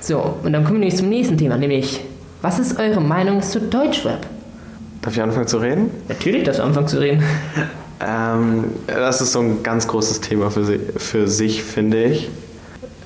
So, 0.00 0.36
und 0.42 0.52
dann 0.52 0.64
kommen 0.64 0.74
wir 0.74 0.80
nämlich 0.80 0.96
zum 0.96 1.08
nächsten 1.08 1.38
Thema, 1.38 1.56
nämlich, 1.56 2.04
was 2.42 2.58
ist 2.58 2.78
eure 2.78 3.00
Meinung 3.00 3.40
zu 3.40 3.58
Deutschrap? 3.58 4.26
Darf 5.00 5.14
ich 5.14 5.22
anfangen 5.22 5.46
zu 5.46 5.56
reden? 5.56 5.90
Natürlich, 6.08 6.42
das 6.42 6.60
Anfang 6.60 6.88
zu 6.88 6.98
reden. 6.98 7.22
Ähm, 8.04 8.64
das 8.86 9.22
ist 9.22 9.32
so 9.32 9.38
ein 9.38 9.62
ganz 9.62 9.86
großes 9.86 10.20
Thema 10.20 10.50
für, 10.50 10.64
si 10.64 10.80
für 10.96 11.28
sich, 11.28 11.62
finde 11.62 12.04
ich. 12.04 12.28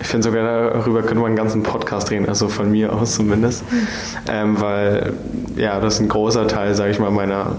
Ich 0.00 0.06
finde 0.06 0.26
sogar 0.26 0.72
darüber 0.72 1.02
könnte 1.02 1.16
man 1.16 1.26
einen 1.26 1.36
ganzen 1.36 1.62
Podcast 1.62 2.10
reden, 2.10 2.26
also 2.26 2.48
von 2.48 2.70
mir 2.70 2.92
aus 2.92 3.14
zumindest. 3.14 3.62
Ähm, 4.26 4.58
weil, 4.60 5.12
ja, 5.56 5.78
das 5.78 5.96
ist 5.96 6.00
ein 6.00 6.08
großer 6.08 6.48
Teil, 6.48 6.74
sage 6.74 6.90
ich 6.90 6.98
mal, 6.98 7.10
meiner 7.10 7.56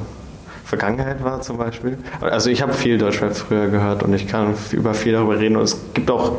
Vergangenheit 0.70 1.24
war 1.24 1.42
zum 1.42 1.58
Beispiel. 1.58 1.98
Also 2.22 2.52
ich 2.52 2.62
habe 2.62 2.74
viel 2.74 3.00
Deutschrap 3.00 3.36
früher 3.36 3.70
gehört 3.70 4.04
und 4.04 4.14
ich 4.14 4.28
kann 4.28 4.54
über 4.72 4.94
viel 4.94 5.14
darüber 5.14 5.40
reden 5.40 5.56
und 5.56 5.64
es 5.64 5.76
gibt 5.96 6.12
auch 6.12 6.34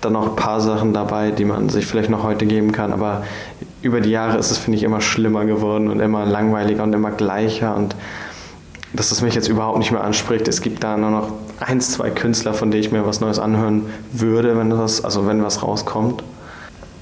dann 0.00 0.14
noch 0.14 0.30
ein 0.30 0.36
paar 0.36 0.62
Sachen 0.62 0.94
dabei, 0.94 1.30
die 1.30 1.44
man 1.44 1.68
sich 1.68 1.84
vielleicht 1.84 2.08
noch 2.08 2.22
heute 2.22 2.46
geben 2.46 2.72
kann, 2.72 2.90
aber 2.90 3.24
über 3.82 4.00
die 4.00 4.10
Jahre 4.10 4.38
ist 4.38 4.50
es, 4.50 4.56
finde 4.56 4.78
ich, 4.78 4.82
immer 4.82 5.02
schlimmer 5.02 5.44
geworden 5.44 5.88
und 5.88 6.00
immer 6.00 6.24
langweiliger 6.24 6.84
und 6.84 6.94
immer 6.94 7.10
gleicher 7.10 7.76
und 7.76 7.94
dass 8.94 9.10
es 9.10 9.20
mich 9.20 9.34
jetzt 9.34 9.48
überhaupt 9.48 9.76
nicht 9.76 9.92
mehr 9.92 10.02
anspricht. 10.02 10.48
Es 10.48 10.62
gibt 10.62 10.82
da 10.82 10.96
nur 10.96 11.10
noch 11.10 11.32
eins, 11.60 11.92
zwei 11.92 12.08
Künstler, 12.08 12.54
von 12.54 12.70
denen 12.70 12.82
ich 12.82 12.92
mir 12.92 13.04
was 13.04 13.20
Neues 13.20 13.38
anhören 13.38 13.84
würde, 14.10 14.56
wenn 14.56 14.70
das, 14.70 15.04
also 15.04 15.26
wenn 15.26 15.42
was 15.42 15.62
rauskommt, 15.62 16.22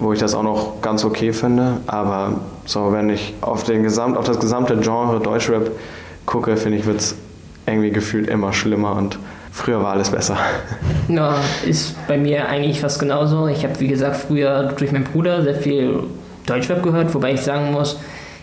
wo 0.00 0.12
ich 0.12 0.18
das 0.18 0.34
auch 0.34 0.42
noch 0.42 0.80
ganz 0.82 1.04
okay 1.04 1.32
finde. 1.32 1.76
Aber 1.86 2.40
so, 2.64 2.92
wenn 2.92 3.10
ich 3.10 3.34
auf, 3.42 3.62
den 3.62 3.84
Gesamt, 3.84 4.16
auf 4.16 4.24
das 4.24 4.40
gesamte 4.40 4.76
Genre 4.78 5.20
Deutschrap 5.20 5.70
gucke, 6.26 6.56
finde 6.56 6.78
ich, 6.78 6.86
wird 6.86 6.98
es 6.98 7.16
irgendwie 7.66 7.90
gefühlt 7.90 8.28
immer 8.28 8.52
schlimmer 8.52 8.96
und 8.96 9.18
früher 9.52 9.82
war 9.82 9.92
alles 9.92 10.10
besser. 10.10 10.36
Ja, 11.08 11.36
ist 11.66 11.94
bei 12.06 12.18
mir 12.18 12.48
eigentlich 12.48 12.80
fast 12.80 12.98
genauso. 12.98 13.46
Ich 13.46 13.64
habe, 13.64 13.78
wie 13.80 13.88
gesagt, 13.88 14.16
früher 14.16 14.72
durch 14.76 14.92
meinen 14.92 15.04
Bruder 15.04 15.42
sehr 15.42 15.54
viel 15.54 16.00
Deutschrap 16.46 16.82
gehört, 16.82 17.14
wobei 17.14 17.34
ich 17.34 17.40
sagen 17.40 17.72
muss, 17.72 17.98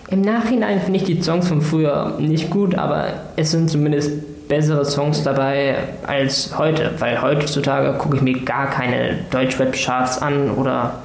im 0.09 0.21
Nachhinein 0.21 0.81
finde 0.81 1.00
ich 1.00 1.05
die 1.05 1.21
Songs 1.21 1.47
von 1.47 1.61
früher 1.61 2.17
nicht 2.19 2.50
gut, 2.50 2.75
aber 2.75 3.07
es 3.35 3.51
sind 3.51 3.69
zumindest 3.69 4.47
bessere 4.50 4.83
Songs 4.83 5.23
dabei 5.23 5.77
als 6.05 6.57
heute, 6.57 6.91
weil 7.00 7.21
heutzutage 7.21 7.97
gucke 7.97 8.17
ich 8.17 8.21
mir 8.21 8.38
gar 8.41 8.69
keine 8.69 9.19
Deutschrap-Charts 9.31 10.21
an 10.21 10.51
oder 10.51 10.95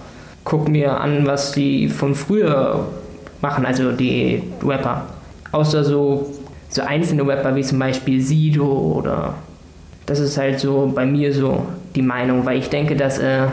gucke 0.42 0.68
mir 0.68 1.00
an, 1.00 1.26
was 1.26 1.52
die 1.52 1.88
von 1.88 2.16
früher 2.16 2.86
machen, 3.40 3.64
also 3.64 3.92
die 3.92 4.42
Rapper. 4.64 5.02
Außer 5.52 5.84
so, 5.84 6.34
so 6.68 6.82
einzelne 6.82 7.26
Rapper 7.26 7.54
wie 7.54 7.62
zum 7.62 7.78
Beispiel 7.78 8.20
Sido 8.20 8.66
oder 8.66 9.34
das 10.06 10.20
ist 10.20 10.38
halt 10.38 10.60
so 10.60 10.90
bei 10.94 11.04
mir 11.04 11.32
so 11.32 11.66
die 11.94 12.02
Meinung, 12.02 12.46
weil 12.46 12.58
ich 12.58 12.68
denke, 12.68 12.96
dass 12.96 13.18
äh, 13.18 13.46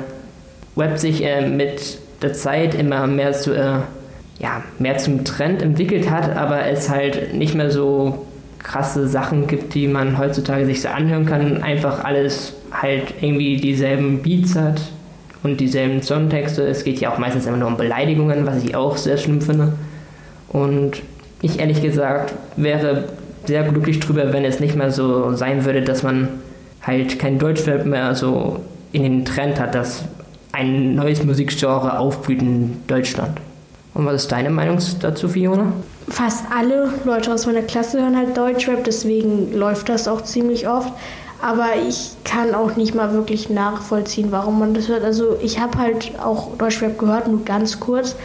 Rap 0.77 0.97
sich 0.97 1.23
äh, 1.23 1.47
mit 1.47 1.97
der 2.21 2.33
Zeit 2.33 2.75
immer 2.75 3.07
mehr 3.07 3.33
zu 3.33 3.55
äh, 3.55 3.79
ja, 4.39 4.63
mehr 4.79 4.97
zum 4.97 5.23
Trend 5.23 5.61
entwickelt 5.61 6.09
hat, 6.09 6.35
aber 6.35 6.65
es 6.65 6.89
halt 6.89 7.33
nicht 7.33 7.55
mehr 7.55 7.71
so 7.71 8.25
krasse 8.59 9.07
Sachen 9.07 9.47
gibt, 9.47 9.73
die 9.73 9.87
man 9.87 10.17
heutzutage 10.17 10.65
sich 10.65 10.81
so 10.81 10.89
anhören 10.89 11.25
kann. 11.25 11.61
Einfach 11.61 12.03
alles 12.03 12.53
halt 12.71 13.13
irgendwie 13.21 13.57
dieselben 13.57 14.21
Beats 14.21 14.55
hat 14.55 14.81
und 15.43 15.59
dieselben 15.59 16.01
Songtexte. 16.01 16.63
Es 16.63 16.83
geht 16.83 16.99
ja 16.99 17.13
auch 17.13 17.17
meistens 17.17 17.45
immer 17.45 17.57
nur 17.57 17.67
um 17.67 17.77
Beleidigungen, 17.77 18.45
was 18.45 18.63
ich 18.63 18.75
auch 18.75 18.97
sehr 18.97 19.17
schlimm 19.17 19.41
finde. 19.41 19.73
Und 20.49 21.01
ich 21.43 21.59
ehrlich 21.59 21.81
gesagt 21.81 22.33
wäre 22.55 23.03
sehr 23.45 23.63
glücklich 23.63 23.99
drüber, 23.99 24.33
wenn 24.33 24.45
es 24.45 24.59
nicht 24.59 24.75
mehr 24.75 24.91
so 24.91 25.33
sein 25.33 25.65
würde, 25.65 25.81
dass 25.81 26.01
man 26.01 26.29
halt 26.81 27.19
kein 27.19 27.37
Deutschrap 27.37 27.85
mehr 27.85 28.15
so 28.15 28.61
in 28.93 29.03
den 29.03 29.25
Trend 29.25 29.59
hat, 29.59 29.75
dass 29.75 30.05
ein 30.53 30.95
neues 30.95 31.23
Musikgenre 31.23 31.99
aufblüht 31.99 32.41
in 32.41 32.81
Deutschland. 32.87 33.39
Und 33.93 34.05
was 34.05 34.23
ist 34.23 34.31
deine 34.31 34.49
Meinung 34.49 34.79
dazu, 35.01 35.27
Fiona? 35.27 35.73
Fast 36.07 36.45
alle 36.55 36.93
Leute 37.05 37.33
aus 37.33 37.45
meiner 37.45 37.61
Klasse 37.61 38.01
hören 38.01 38.15
halt 38.17 38.35
Deutschrap, 38.35 38.83
deswegen 38.83 39.53
läuft 39.53 39.89
das 39.89 40.07
auch 40.07 40.23
ziemlich 40.23 40.67
oft. 40.67 40.91
Aber 41.41 41.67
ich 41.87 42.11
kann 42.23 42.55
auch 42.55 42.77
nicht 42.77 42.95
mal 42.95 43.11
wirklich 43.11 43.49
nachvollziehen, 43.49 44.27
warum 44.31 44.59
man 44.59 44.73
das 44.73 44.87
hört. 44.87 45.03
Also 45.03 45.35
ich 45.41 45.59
habe 45.59 45.77
halt 45.77 46.13
auch 46.23 46.55
Deutschrap 46.57 46.97
gehört, 46.97 47.27
nur 47.27 47.43
ganz 47.43 47.81
kurz. 47.81 48.15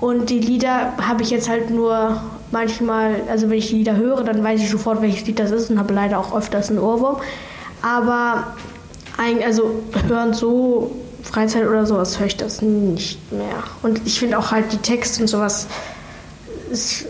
Und 0.00 0.28
die 0.28 0.40
Lieder 0.40 0.92
habe 1.00 1.22
ich 1.22 1.30
jetzt 1.30 1.48
halt 1.48 1.70
nur 1.70 2.20
manchmal, 2.54 3.16
also 3.28 3.50
wenn 3.50 3.58
ich 3.58 3.68
die 3.68 3.76
Lieder 3.76 3.96
höre, 3.96 4.22
dann 4.24 4.42
weiß 4.42 4.60
ich 4.62 4.70
sofort, 4.70 5.02
welches 5.02 5.26
Lied 5.26 5.38
das 5.38 5.50
ist 5.50 5.70
und 5.70 5.78
habe 5.78 5.92
leider 5.92 6.18
auch 6.18 6.34
öfters 6.34 6.70
einen 6.70 6.78
Ohrwurm. 6.78 7.16
Aber 7.82 8.54
also 9.44 9.82
hören 10.08 10.32
so 10.32 10.90
Freizeit 11.22 11.66
oder 11.66 11.84
sowas 11.84 12.18
höre 12.18 12.28
ich 12.28 12.36
das 12.36 12.62
nicht 12.62 13.32
mehr. 13.32 13.62
Und 13.82 14.00
ich 14.06 14.18
finde 14.18 14.38
auch 14.38 14.50
halt 14.50 14.72
die 14.72 14.78
Texte 14.78 15.22
und 15.22 15.28
sowas 15.28 15.66
ist 16.70 17.06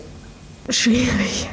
schwierig. 0.69 1.49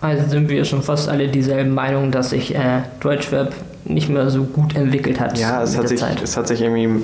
Also 0.00 0.28
sind 0.28 0.48
wir 0.48 0.64
schon 0.64 0.82
fast 0.82 1.08
alle 1.08 1.28
dieselben 1.28 1.74
Meinung, 1.74 2.12
dass 2.12 2.30
sich 2.30 2.54
äh, 2.54 2.82
Deutschrap 3.00 3.52
nicht 3.84 4.08
mehr 4.08 4.30
so 4.30 4.44
gut 4.44 4.76
entwickelt 4.76 5.18
hat. 5.18 5.38
Ja, 5.38 5.62
es 5.62 5.76
hat, 5.76 5.88
sich, 5.88 6.02
es 6.22 6.36
hat 6.36 6.46
sich 6.46 6.60
irgendwie 6.60 7.02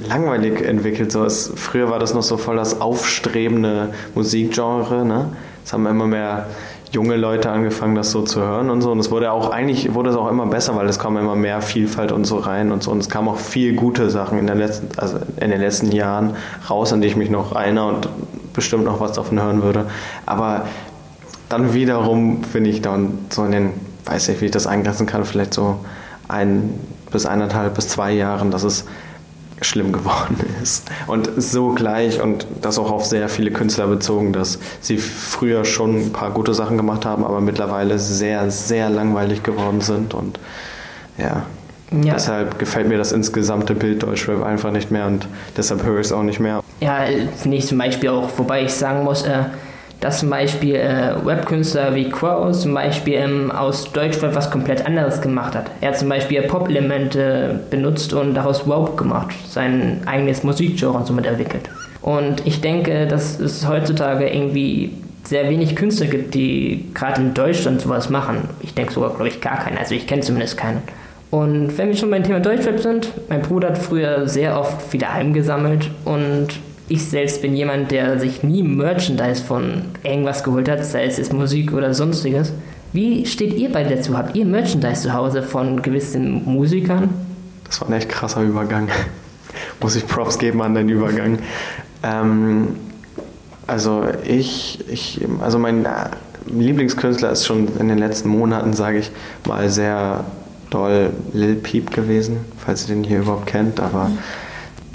langweilig 0.00 0.60
entwickelt. 0.62 1.12
So, 1.12 1.24
es, 1.24 1.52
früher 1.56 1.90
war 1.90 1.98
das 1.98 2.14
noch 2.14 2.22
so 2.22 2.36
voll 2.36 2.56
das 2.56 2.80
aufstrebende 2.80 3.92
Musikgenre. 4.14 5.04
Ne? 5.04 5.28
Es 5.64 5.72
haben 5.72 5.86
immer 5.86 6.06
mehr 6.06 6.46
junge 6.92 7.16
Leute 7.16 7.50
angefangen, 7.50 7.94
das 7.94 8.10
so 8.10 8.22
zu 8.22 8.40
hören 8.40 8.70
und 8.70 8.80
so. 8.80 8.92
Und 8.92 8.98
es 8.98 9.10
wurde 9.10 9.32
auch 9.32 9.50
eigentlich 9.50 9.92
wurde 9.94 10.10
es 10.10 10.16
auch 10.16 10.28
immer 10.28 10.46
besser, 10.46 10.76
weil 10.76 10.88
es 10.88 10.98
kam 10.98 11.16
immer 11.16 11.34
mehr 11.34 11.60
Vielfalt 11.60 12.12
und 12.12 12.24
so 12.24 12.38
rein 12.38 12.72
und 12.72 12.82
so. 12.82 12.90
Und 12.90 13.00
es 13.00 13.08
kamen 13.08 13.28
auch 13.28 13.38
viel 13.38 13.74
gute 13.74 14.10
Sachen 14.10 14.38
in, 14.38 14.46
der 14.46 14.56
letzten, 14.56 14.88
also 14.98 15.18
in 15.40 15.50
den 15.50 15.60
letzten 15.60 15.92
Jahren 15.92 16.36
raus, 16.70 16.92
an 16.92 17.00
die 17.00 17.08
ich 17.08 17.16
mich 17.16 17.30
noch 17.30 17.54
erinnere 17.54 17.88
und 17.88 18.08
bestimmt 18.52 18.84
noch 18.84 19.00
was 19.00 19.12
davon 19.12 19.40
hören 19.40 19.62
würde. 19.62 19.86
Aber 20.24 20.66
dann 21.48 21.74
wiederum 21.74 22.42
finde 22.44 22.70
ich 22.70 22.82
dann 22.82 23.18
so 23.30 23.44
in 23.44 23.52
den, 23.52 23.70
weiß 24.04 24.28
nicht, 24.28 24.40
wie 24.40 24.46
ich 24.46 24.50
das 24.50 24.66
eingrenzen 24.66 25.06
kann, 25.06 25.24
vielleicht 25.24 25.54
so 25.54 25.78
ein 26.28 26.80
bis 27.10 27.26
eineinhalb 27.26 27.74
bis 27.74 27.88
zwei 27.88 28.12
Jahren, 28.12 28.50
dass 28.50 28.64
es 28.64 28.84
schlimm 29.60 29.92
geworden 29.92 30.38
ist. 30.62 30.90
Und 31.06 31.30
so 31.36 31.70
gleich 31.70 32.20
und 32.20 32.46
das 32.62 32.78
auch 32.78 32.90
auf 32.90 33.04
sehr 33.04 33.28
viele 33.28 33.50
Künstler 33.50 33.86
bezogen, 33.86 34.32
dass 34.32 34.58
sie 34.80 34.98
früher 34.98 35.64
schon 35.64 36.06
ein 36.06 36.12
paar 36.12 36.30
gute 36.30 36.54
Sachen 36.54 36.76
gemacht 36.76 37.04
haben, 37.04 37.24
aber 37.24 37.40
mittlerweile 37.40 37.98
sehr, 37.98 38.50
sehr 38.50 38.90
langweilig 38.90 39.42
geworden 39.42 39.80
sind. 39.80 40.14
Und 40.14 40.38
ja, 41.18 41.44
ja. 41.92 42.14
Deshalb 42.14 42.58
gefällt 42.58 42.88
mir 42.88 42.98
das 42.98 43.12
insgesamte 43.12 43.74
Bild 43.74 44.02
Deutschrap 44.02 44.42
einfach 44.42 44.72
nicht 44.72 44.90
mehr 44.90 45.06
und 45.06 45.28
deshalb 45.56 45.84
höre 45.84 46.00
ich 46.00 46.06
es 46.06 46.12
auch 46.12 46.24
nicht 46.24 46.40
mehr. 46.40 46.62
Ja, 46.80 47.04
finde 47.36 47.56
ich 47.56 47.66
zum 47.66 47.78
Beispiel 47.78 48.08
auch, 48.08 48.28
wobei 48.36 48.64
ich 48.64 48.72
sagen 48.72 49.04
muss, 49.04 49.22
äh, 49.22 49.44
dass 50.06 50.20
zum 50.20 50.30
Beispiel 50.30 50.76
äh, 50.76 51.14
Webkünstler 51.24 51.92
wie 51.96 52.08
Crow 52.08 52.56
zum 52.56 52.74
Beispiel 52.74 53.14
ähm, 53.14 53.50
aus 53.50 53.90
Deutschrap 53.90 54.36
was 54.36 54.52
komplett 54.52 54.86
anderes 54.86 55.20
gemacht 55.20 55.56
hat. 55.56 55.68
Er 55.80 55.88
hat 55.88 55.98
zum 55.98 56.08
Beispiel 56.08 56.42
Pop-Elemente 56.42 57.58
benutzt 57.70 58.12
und 58.12 58.34
daraus 58.34 58.68
Rope 58.68 58.94
gemacht, 58.94 59.34
sein 59.48 60.02
eigenes 60.06 60.44
Musikgenre 60.44 61.04
somit 61.04 61.26
entwickelt. 61.26 61.68
Und 62.02 62.46
ich 62.46 62.60
denke, 62.60 63.08
dass 63.08 63.40
es 63.40 63.66
heutzutage 63.66 64.28
irgendwie 64.28 64.92
sehr 65.24 65.50
wenig 65.50 65.74
Künstler 65.74 66.06
gibt, 66.06 66.34
die 66.34 66.84
gerade 66.94 67.20
in 67.20 67.34
Deutschland 67.34 67.80
sowas 67.80 68.08
machen. 68.08 68.48
Ich 68.60 68.74
denke 68.74 68.92
sogar, 68.92 69.10
glaube 69.10 69.26
ich, 69.26 69.40
gar 69.40 69.58
keinen. 69.58 69.76
Also 69.76 69.96
ich 69.96 70.06
kenne 70.06 70.22
zumindest 70.22 70.56
keinen. 70.56 70.82
Und 71.32 71.76
wenn 71.76 71.88
wir 71.88 71.96
schon 71.96 72.12
beim 72.12 72.22
Thema 72.22 72.38
Deutschrap 72.38 72.78
sind, 72.78 73.10
mein 73.28 73.42
Bruder 73.42 73.70
hat 73.70 73.78
früher 73.78 74.28
sehr 74.28 74.56
oft 74.56 74.80
viele 74.82 75.08
Alben 75.10 75.32
gesammelt 75.32 75.90
und 76.04 76.60
ich 76.88 77.04
selbst 77.04 77.42
bin 77.42 77.56
jemand, 77.56 77.90
der 77.90 78.18
sich 78.18 78.42
nie 78.42 78.62
Merchandise 78.62 79.42
von 79.42 79.82
irgendwas 80.04 80.44
geholt 80.44 80.68
hat, 80.68 80.84
sei 80.84 81.04
es 81.04 81.32
Musik 81.32 81.72
oder 81.72 81.94
sonstiges. 81.94 82.52
Wie 82.92 83.26
steht 83.26 83.54
ihr 83.54 83.72
beide 83.72 83.96
dazu? 83.96 84.16
Habt 84.16 84.36
ihr 84.36 84.46
Merchandise 84.46 85.02
zu 85.02 85.12
Hause 85.12 85.42
von 85.42 85.82
gewissen 85.82 86.44
Musikern? 86.44 87.10
Das 87.64 87.80
war 87.80 87.88
ein 87.88 87.94
echt 87.94 88.08
krasser 88.08 88.42
Übergang. 88.42 88.88
Muss 89.80 89.96
ich 89.96 90.06
Props 90.06 90.38
geben 90.38 90.62
an 90.62 90.74
den 90.74 90.88
Übergang. 90.88 91.40
Ähm, 92.02 92.68
also 93.66 94.04
ich, 94.24 94.84
ich, 94.88 95.20
also 95.42 95.58
mein 95.58 95.84
äh, 95.84 95.88
Lieblingskünstler 96.46 97.32
ist 97.32 97.46
schon 97.46 97.68
in 97.78 97.88
den 97.88 97.98
letzten 97.98 98.28
Monaten, 98.28 98.72
sage 98.74 98.98
ich 98.98 99.10
mal, 99.44 99.68
sehr 99.68 100.24
doll 100.70 101.10
Lil 101.32 101.56
Peep 101.56 101.90
gewesen, 101.90 102.38
falls 102.64 102.88
ihr 102.88 102.94
den 102.94 103.02
hier 103.02 103.20
überhaupt 103.20 103.46
kennt. 103.46 103.80
Aber 103.80 104.10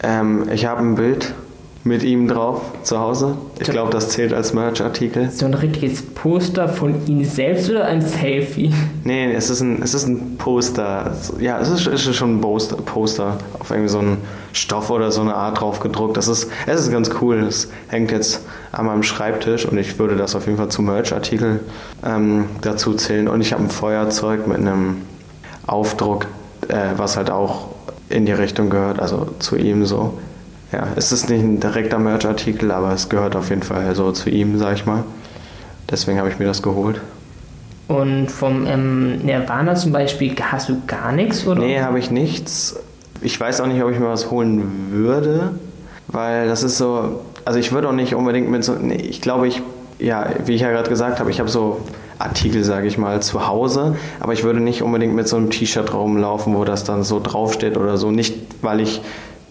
ähm, 0.03 0.48
ich 0.51 0.65
habe 0.65 0.79
ein 0.81 0.95
Bild 0.95 1.33
mit 1.84 2.04
ihm 2.04 2.28
drauf 2.28 2.62
zu 2.84 3.00
Hause. 3.00 3.38
Ich 3.60 3.70
glaube, 3.70 3.92
das 3.92 4.10
zählt 4.10 4.34
als 4.34 4.54
Merch-Artikel. 4.54 5.32
So 5.32 5.46
ein 5.46 5.54
richtiges 5.54 6.04
Poster 6.04 6.70
von 6.70 7.08
ihm 7.08 7.24
selbst 7.24 7.70
oder 7.70 7.86
ein 7.86 8.02
Selfie? 8.02 8.72
Nee, 9.04 9.34
es 9.34 9.50
ist 9.50 9.62
ein, 9.62 9.82
es 9.82 9.94
ist 9.94 10.08
ein 10.08 10.38
Poster. 10.38 11.16
Ja, 11.40 11.60
es 11.60 11.70
ist, 11.70 11.88
ist 11.88 12.16
schon 12.16 12.40
ein 12.40 12.86
Poster 12.86 13.38
auf 13.60 13.72
irgendwie 13.72 13.90
so 13.90 14.00
einen 14.00 14.18
Stoff 14.54 14.92
oder 14.92 15.12
so 15.12 15.22
eine 15.22 15.34
Art 15.34 15.60
drauf 15.60 15.80
gedruckt. 15.80 16.18
Das 16.18 16.28
ist, 16.28 16.52
es 16.68 16.82
ist 16.82 16.92
ganz 16.92 17.10
cool. 17.22 17.40
Es 17.40 17.70
hängt 17.88 18.12
jetzt 18.12 18.42
an 18.72 18.86
meinem 18.86 19.04
Schreibtisch 19.04 19.66
und 19.66 19.78
ich 19.78 19.98
würde 19.98 20.16
das 20.16 20.36
auf 20.36 20.46
jeden 20.46 20.58
Fall 20.58 20.70
zu 20.70 20.84
Merch-Artikel 20.84 21.62
ähm, 22.06 22.46
dazu 22.62 22.94
zählen. 22.94 23.28
Und 23.28 23.42
ich 23.42 23.54
habe 23.54 23.64
ein 23.64 23.70
Feuerzeug 23.70 24.46
mit 24.46 24.58
einem 24.58 24.98
Aufdruck, 25.66 26.28
äh, 26.68 26.92
was 26.98 27.18
halt 27.18 27.32
auch 27.32 27.70
in 28.10 28.26
die 28.26 28.34
Richtung 28.34 28.70
gehört, 28.70 29.00
also 29.00 29.30
zu 29.40 29.56
ihm 29.56 29.86
so 29.86 30.20
ja, 30.72 30.88
es 30.96 31.12
ist 31.12 31.30
nicht 31.30 31.42
ein 31.44 31.60
direkter 31.60 32.00
Merch-Artikel, 32.00 32.72
aber 32.72 32.94
es 32.94 33.10
gehört 33.10 33.36
auf 33.36 33.50
jeden 33.50 33.63
Fall 33.63 33.94
so 33.96 34.12
zu 34.12 34.30
ihm, 34.30 34.58
sag 34.58 34.75
ich 34.75 34.86
mal. 34.86 35.04
Deswegen 35.90 36.18
habe 36.18 36.30
ich 36.30 36.40
mir 36.40 36.46
das 36.46 36.62
geholt. 36.62 37.01
Und 37.88 38.32
vom 38.32 38.66
ähm, 38.68 39.18
Nirvana 39.18 39.75
zum 39.75 39.92
Beispiel 39.92 40.34
hast 40.42 40.70
du 40.70 40.82
gar 40.88 41.12
nichts, 41.12 41.46
oder? 41.46 41.60
Nee, 41.60 41.82
habe 41.82 42.00
ich 42.00 42.10
nichts. 42.10 42.80
Ich 43.22 43.38
weiß 43.38 43.60
auch 43.60 43.68
nicht, 43.68 43.84
ob 43.84 43.92
ich 43.92 44.00
mir 44.00 44.08
was 44.08 44.32
holen 44.32 44.92
würde, 44.92 45.51
weil 46.08 46.48
das 46.48 46.63
ist 46.63 46.78
so. 46.78 47.22
Also, 47.44 47.60
ich 47.60 47.74
würde 47.74 47.90
auch 47.90 47.94
nicht 47.94 48.16
unbedingt 48.16 48.50
mit 48.50 48.63
so. 48.63 48.74
Nee, 48.74 48.96
ich 48.96 49.22
glaube, 49.22 49.48
ich. 49.48 49.62
Ja, 50.00 50.30
wie 50.46 50.56
ich 50.56 50.62
ja 50.62 50.72
gerade 50.72 50.90
gesagt 50.90 51.20
habe, 51.20 51.30
ich 51.30 51.40
habe 51.40 51.50
so 51.50 51.82
Artikel, 52.18 52.63
sage 52.63 52.88
ich 52.88 52.98
mal, 52.98 53.22
zu 53.22 53.48
Hause. 53.48 53.98
Aber 54.20 54.34
ich 54.34 54.44
würde 54.44 54.62
nicht 54.62 54.82
unbedingt 54.82 55.13
mit 55.13 55.28
so 55.28 55.36
einem 55.36 55.50
T-Shirt 55.50 55.94
rumlaufen, 55.94 56.56
wo 56.56 56.63
das 56.63 56.86
dann 56.86 57.04
so 57.04 57.20
draufsteht 57.20 57.78
oder 57.78 57.98
so. 57.98 58.10
Nicht, 58.10 58.36
weil 58.62 58.80
ich 58.80 59.01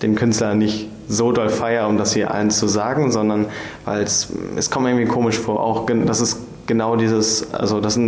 den 0.03 0.15
Künstler 0.15 0.55
nicht 0.55 0.89
so 1.09 1.33
doll 1.33 1.49
feiere, 1.49 1.89
um 1.89 1.99
das 1.99 2.15
hier 2.15 2.33
allen 2.33 2.51
zu 2.51 2.69
sagen, 2.69 3.11
sondern 3.11 3.47
weil 3.85 4.03
es, 4.03 4.29
es 4.57 4.71
kommt 4.71 4.85
mir 4.85 4.93
irgendwie 4.93 5.09
komisch 5.09 5.39
vor. 5.39 5.61
Auch, 5.61 5.87
das 6.07 6.21
ist 6.21 6.39
genau 6.71 6.95
dieses, 6.95 7.53
also 7.53 7.81
das 7.81 7.97
ist 7.97 8.03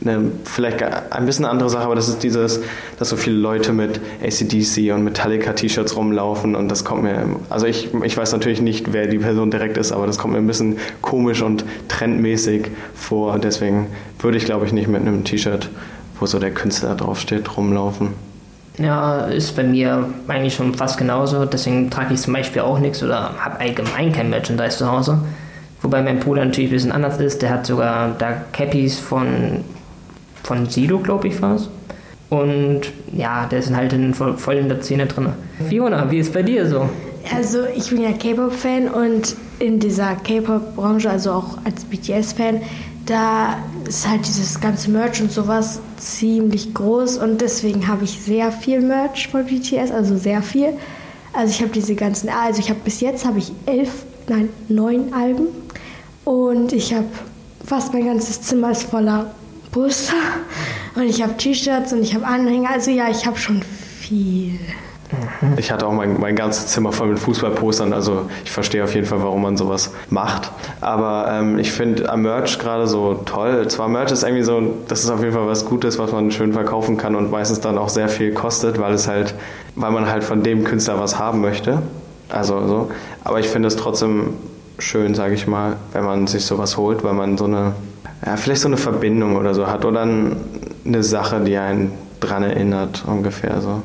eine, 0.00 0.32
vielleicht 0.44 0.82
ein 0.82 1.26
bisschen 1.26 1.44
eine 1.44 1.52
andere 1.52 1.68
Sache, 1.68 1.84
aber 1.84 1.94
das 1.94 2.08
ist 2.08 2.22
dieses, 2.22 2.60
dass 2.98 3.10
so 3.10 3.16
viele 3.16 3.36
Leute 3.36 3.74
mit 3.74 4.00
ACDC 4.22 4.94
und 4.94 5.04
Metallica-T-Shirts 5.04 5.94
rumlaufen 5.94 6.56
und 6.56 6.70
das 6.70 6.86
kommt 6.86 7.02
mir, 7.02 7.22
also 7.50 7.66
ich, 7.66 7.92
ich 8.02 8.16
weiß 8.16 8.32
natürlich 8.32 8.62
nicht, 8.62 8.94
wer 8.94 9.08
die 9.08 9.18
Person 9.18 9.50
direkt 9.50 9.76
ist, 9.76 9.92
aber 9.92 10.06
das 10.06 10.16
kommt 10.16 10.32
mir 10.32 10.38
ein 10.38 10.46
bisschen 10.46 10.78
komisch 11.02 11.42
und 11.42 11.66
trendmäßig 11.88 12.70
vor. 12.94 13.38
Deswegen 13.38 13.88
würde 14.20 14.38
ich, 14.38 14.46
glaube 14.46 14.64
ich, 14.64 14.72
nicht 14.72 14.88
mit 14.88 15.02
einem 15.02 15.24
T-Shirt, 15.24 15.68
wo 16.18 16.24
so 16.24 16.38
der 16.38 16.50
Künstler 16.50 16.94
draufsteht, 16.94 17.58
rumlaufen. 17.58 18.27
Ja, 18.78 19.26
ist 19.26 19.56
bei 19.56 19.64
mir 19.64 20.08
eigentlich 20.28 20.54
schon 20.54 20.74
fast 20.74 20.98
genauso. 20.98 21.44
Deswegen 21.44 21.90
trage 21.90 22.14
ich 22.14 22.20
zum 22.20 22.32
Beispiel 22.32 22.62
auch 22.62 22.78
nichts 22.78 23.02
oder 23.02 23.34
habe 23.38 23.60
allgemein 23.60 24.12
kein 24.12 24.30
Merchandise 24.30 24.78
zu 24.78 24.90
Hause. 24.90 25.18
Wobei 25.82 26.02
mein 26.02 26.20
Bruder 26.20 26.44
natürlich 26.44 26.70
ein 26.70 26.74
bisschen 26.74 26.92
anders 26.92 27.18
ist. 27.18 27.42
Der 27.42 27.50
hat 27.50 27.66
sogar 27.66 28.14
da 28.18 28.32
Cappies 28.52 28.98
von, 28.98 29.64
von 30.42 30.66
Sido, 30.66 30.98
glaube 30.98 31.28
ich, 31.28 31.42
war 31.42 31.56
es. 31.56 31.68
Und 32.30 32.82
ja, 33.12 33.46
der 33.46 33.58
ist 33.60 33.74
halt 33.74 33.92
in, 33.92 34.14
voll 34.14 34.54
in 34.54 34.68
der 34.68 34.82
Szene 34.82 35.06
drin. 35.06 35.28
Fiona, 35.68 36.10
wie 36.10 36.18
ist 36.18 36.32
bei 36.32 36.42
dir 36.42 36.66
so? 36.66 36.88
Also 37.34 37.64
ich 37.74 37.90
bin 37.90 38.02
ja 38.02 38.12
K-Pop-Fan 38.12 38.88
und 38.88 39.36
in 39.58 39.80
dieser 39.80 40.14
K-Pop-Branche, 40.14 41.10
also 41.10 41.32
auch 41.32 41.58
als 41.64 41.84
BTS-Fan, 41.84 42.60
da 43.08 43.58
ist 43.86 44.06
halt 44.06 44.26
dieses 44.26 44.60
ganze 44.60 44.90
Merch 44.90 45.22
und 45.22 45.32
sowas 45.32 45.80
ziemlich 45.96 46.74
groß 46.74 47.16
und 47.16 47.40
deswegen 47.40 47.88
habe 47.88 48.04
ich 48.04 48.20
sehr 48.20 48.52
viel 48.52 48.82
Merch 48.82 49.28
von 49.28 49.46
BTS, 49.46 49.90
also 49.90 50.18
sehr 50.18 50.42
viel. 50.42 50.74
Also 51.32 51.50
ich 51.50 51.62
habe 51.62 51.72
diese 51.72 51.94
ganzen, 51.94 52.28
also 52.28 52.60
ich 52.60 52.68
habe 52.68 52.80
bis 52.84 53.00
jetzt 53.00 53.24
habe 53.24 53.38
ich 53.38 53.50
elf, 53.64 54.04
nein, 54.28 54.50
neun 54.68 55.14
Alben 55.14 55.46
und 56.24 56.72
ich 56.74 56.92
habe 56.92 57.06
fast 57.64 57.94
mein 57.94 58.04
ganzes 58.04 58.42
Zimmer 58.42 58.72
ist 58.72 58.84
voller 58.84 59.30
Poster 59.70 60.12
und 60.94 61.04
ich 61.04 61.22
habe 61.22 61.34
T-Shirts 61.36 61.94
und 61.94 62.02
ich 62.02 62.14
habe 62.14 62.26
Anhänger. 62.26 62.70
Also 62.70 62.90
ja, 62.90 63.08
ich 63.08 63.26
habe 63.26 63.38
schon 63.38 63.62
viel. 64.00 64.58
Ich 65.56 65.72
hatte 65.72 65.86
auch 65.86 65.92
mein, 65.92 66.20
mein 66.20 66.36
ganzes 66.36 66.66
Zimmer 66.66 66.92
voll 66.92 67.08
mit 67.08 67.18
Fußballpostern, 67.18 67.92
also 67.92 68.28
ich 68.44 68.50
verstehe 68.50 68.84
auf 68.84 68.94
jeden 68.94 69.06
Fall, 69.06 69.22
warum 69.22 69.42
man 69.42 69.56
sowas 69.56 69.92
macht. 70.10 70.52
Aber 70.80 71.28
ähm, 71.30 71.58
ich 71.58 71.72
finde 71.72 72.10
am 72.10 72.22
Merch 72.22 72.58
gerade 72.58 72.86
so 72.86 73.14
toll. 73.24 73.66
Zwar 73.68 73.88
Merch 73.88 74.12
ist 74.12 74.22
irgendwie 74.22 74.42
so, 74.42 74.60
das 74.86 75.04
ist 75.04 75.10
auf 75.10 75.20
jeden 75.20 75.32
Fall 75.32 75.46
was 75.46 75.64
Gutes, 75.64 75.98
was 75.98 76.12
man 76.12 76.30
schön 76.30 76.52
verkaufen 76.52 76.98
kann 76.98 77.16
und 77.16 77.30
meistens 77.30 77.60
dann 77.60 77.78
auch 77.78 77.88
sehr 77.88 78.08
viel 78.08 78.32
kostet, 78.32 78.78
weil 78.78 78.92
es 78.92 79.08
halt, 79.08 79.34
weil 79.76 79.90
man 79.90 80.10
halt 80.10 80.24
von 80.24 80.42
dem 80.42 80.64
Künstler 80.64 81.00
was 81.00 81.18
haben 81.18 81.40
möchte. 81.40 81.82
Also 82.28 82.66
so. 82.66 82.90
Aber 83.24 83.40
ich 83.40 83.48
finde 83.48 83.68
es 83.68 83.76
trotzdem 83.76 84.34
schön, 84.78 85.14
sage 85.14 85.34
ich 85.34 85.46
mal, 85.46 85.76
wenn 85.92 86.04
man 86.04 86.26
sich 86.26 86.44
sowas 86.44 86.76
holt, 86.76 87.02
weil 87.02 87.14
man 87.14 87.38
so 87.38 87.44
eine, 87.46 87.72
ja, 88.24 88.36
vielleicht 88.36 88.60
so 88.60 88.68
eine 88.68 88.76
Verbindung 88.76 89.36
oder 89.36 89.54
so 89.54 89.66
hat 89.66 89.84
oder 89.84 90.02
eine 90.02 91.02
Sache, 91.02 91.40
die 91.40 91.56
einen 91.56 91.92
dran 92.20 92.42
erinnert, 92.42 93.04
ungefähr 93.06 93.60
so. 93.60 93.82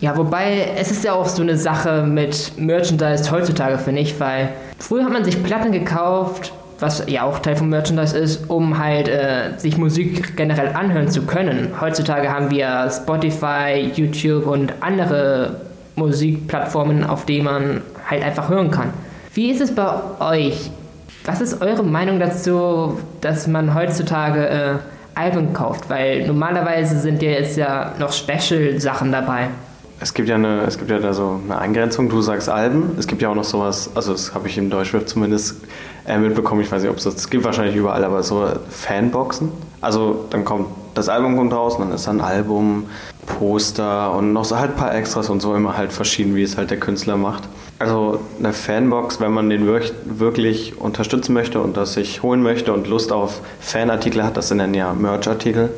Ja, 0.00 0.16
wobei 0.16 0.68
es 0.76 0.90
ist 0.90 1.04
ja 1.04 1.12
auch 1.12 1.28
so 1.28 1.42
eine 1.42 1.56
Sache 1.56 2.02
mit 2.02 2.52
Merchandise 2.56 3.30
heutzutage, 3.30 3.78
finde 3.78 4.00
ich, 4.00 4.18
weil 4.18 4.50
früher 4.78 5.04
hat 5.04 5.12
man 5.12 5.24
sich 5.24 5.42
Platten 5.42 5.72
gekauft, 5.72 6.52
was 6.80 7.04
ja 7.06 7.24
auch 7.24 7.38
Teil 7.40 7.56
von 7.56 7.68
Merchandise 7.68 8.16
ist, 8.16 8.48
um 8.48 8.78
halt 8.78 9.08
äh, 9.08 9.58
sich 9.58 9.76
Musik 9.76 10.36
generell 10.36 10.74
anhören 10.74 11.08
zu 11.08 11.22
können. 11.22 11.68
Heutzutage 11.80 12.32
haben 12.32 12.50
wir 12.50 12.90
Spotify, 12.90 13.92
YouTube 13.94 14.46
und 14.46 14.72
andere 14.80 15.60
Musikplattformen, 15.96 17.04
auf 17.04 17.26
denen 17.26 17.44
man 17.44 17.82
halt 18.08 18.24
einfach 18.24 18.48
hören 18.48 18.70
kann. 18.70 18.92
Wie 19.34 19.50
ist 19.50 19.60
es 19.60 19.74
bei 19.74 19.90
euch? 20.20 20.70
Was 21.26 21.42
ist 21.42 21.60
eure 21.60 21.82
Meinung 21.82 22.18
dazu, 22.18 22.98
dass 23.20 23.46
man 23.46 23.74
heutzutage 23.74 24.48
äh, 24.48 24.74
Alben 25.14 25.52
kauft? 25.52 25.88
Weil 25.90 26.26
normalerweise 26.26 26.98
sind 26.98 27.22
ja 27.22 27.30
jetzt 27.30 27.56
ja 27.56 27.94
noch 27.98 28.12
Special-Sachen 28.12 29.12
dabei. 29.12 29.48
Es 30.02 30.14
gibt 30.14 30.28
ja 30.28 30.36
eine, 30.36 30.62
es 30.62 30.78
gibt 30.78 30.90
ja 30.90 30.98
da 30.98 31.12
so 31.12 31.40
eine 31.44 31.58
Eingrenzung. 31.58 32.08
Du 32.08 32.22
sagst 32.22 32.48
Alben. 32.48 32.96
Es 32.98 33.06
gibt 33.06 33.20
ja 33.20 33.28
auch 33.28 33.34
noch 33.34 33.44
sowas, 33.44 33.90
also 33.94 34.12
das 34.12 34.34
habe 34.34 34.48
ich 34.48 34.56
im 34.56 34.70
Deutschrap 34.70 35.06
zumindest 35.06 35.56
äh, 36.06 36.16
mitbekommen. 36.16 36.62
Ich 36.62 36.72
weiß 36.72 36.82
nicht, 36.82 36.90
ob 36.90 36.96
es 36.96 37.04
das, 37.04 37.16
es 37.16 37.28
gibt 37.28 37.44
wahrscheinlich 37.44 37.76
überall, 37.76 38.02
aber 38.04 38.22
so 38.22 38.48
Fanboxen. 38.70 39.50
Also 39.82 40.24
dann 40.30 40.44
kommt 40.44 40.66
das 41.00 41.08
Album 41.08 41.34
kommt 41.36 41.54
raus, 41.54 41.78
dann 41.78 41.92
ist 41.92 42.06
ein 42.08 42.20
Album, 42.20 42.84
Poster 43.24 44.12
und 44.14 44.34
noch 44.34 44.44
so 44.44 44.58
halt 44.58 44.72
ein 44.72 44.76
paar 44.76 44.94
Extras 44.94 45.30
und 45.30 45.40
so 45.40 45.54
immer 45.54 45.78
halt 45.78 45.94
verschieden, 45.94 46.36
wie 46.36 46.42
es 46.42 46.58
halt 46.58 46.70
der 46.70 46.78
Künstler 46.78 47.16
macht. 47.16 47.44
Also 47.78 48.20
eine 48.38 48.52
Fanbox, 48.52 49.18
wenn 49.18 49.32
man 49.32 49.48
den 49.48 49.66
wirklich 49.66 50.78
unterstützen 50.78 51.32
möchte 51.32 51.60
und 51.60 51.78
das 51.78 51.94
sich 51.94 52.22
holen 52.22 52.42
möchte 52.42 52.74
und 52.74 52.86
Lust 52.86 53.12
auf 53.12 53.40
Fanartikel 53.60 54.22
hat, 54.22 54.36
das 54.36 54.48
sind 54.48 54.58
dann 54.58 54.74
ja 54.74 54.92
Merchartikel, 54.92 55.70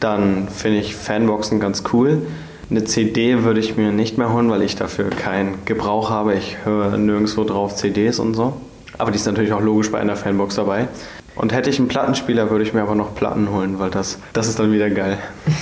dann 0.00 0.48
finde 0.48 0.78
ich 0.78 0.96
Fanboxen 0.96 1.60
ganz 1.60 1.84
cool. 1.92 2.22
Eine 2.68 2.82
CD 2.82 3.44
würde 3.44 3.60
ich 3.60 3.76
mir 3.76 3.92
nicht 3.92 4.18
mehr 4.18 4.32
holen, 4.32 4.50
weil 4.50 4.62
ich 4.62 4.74
dafür 4.74 5.10
keinen 5.10 5.64
Gebrauch 5.66 6.10
habe. 6.10 6.34
Ich 6.34 6.56
höre 6.64 6.96
nirgendwo 6.96 7.44
drauf 7.44 7.76
CDs 7.76 8.18
und 8.18 8.34
so. 8.34 8.54
Aber 8.98 9.12
die 9.12 9.18
ist 9.18 9.26
natürlich 9.26 9.52
auch 9.52 9.60
logisch 9.60 9.92
bei 9.92 10.00
einer 10.00 10.16
Fanbox 10.16 10.56
dabei. 10.56 10.88
Und 11.36 11.52
hätte 11.52 11.70
ich 11.70 11.78
einen 11.78 11.88
Plattenspieler, 11.88 12.50
würde 12.50 12.64
ich 12.64 12.74
mir 12.74 12.82
aber 12.82 12.94
noch 12.94 13.14
Platten 13.14 13.50
holen, 13.50 13.78
weil 13.78 13.90
das, 13.90 14.18
das 14.32 14.48
ist 14.48 14.58
dann 14.58 14.72
wieder 14.72 14.90
geil. 14.90 15.18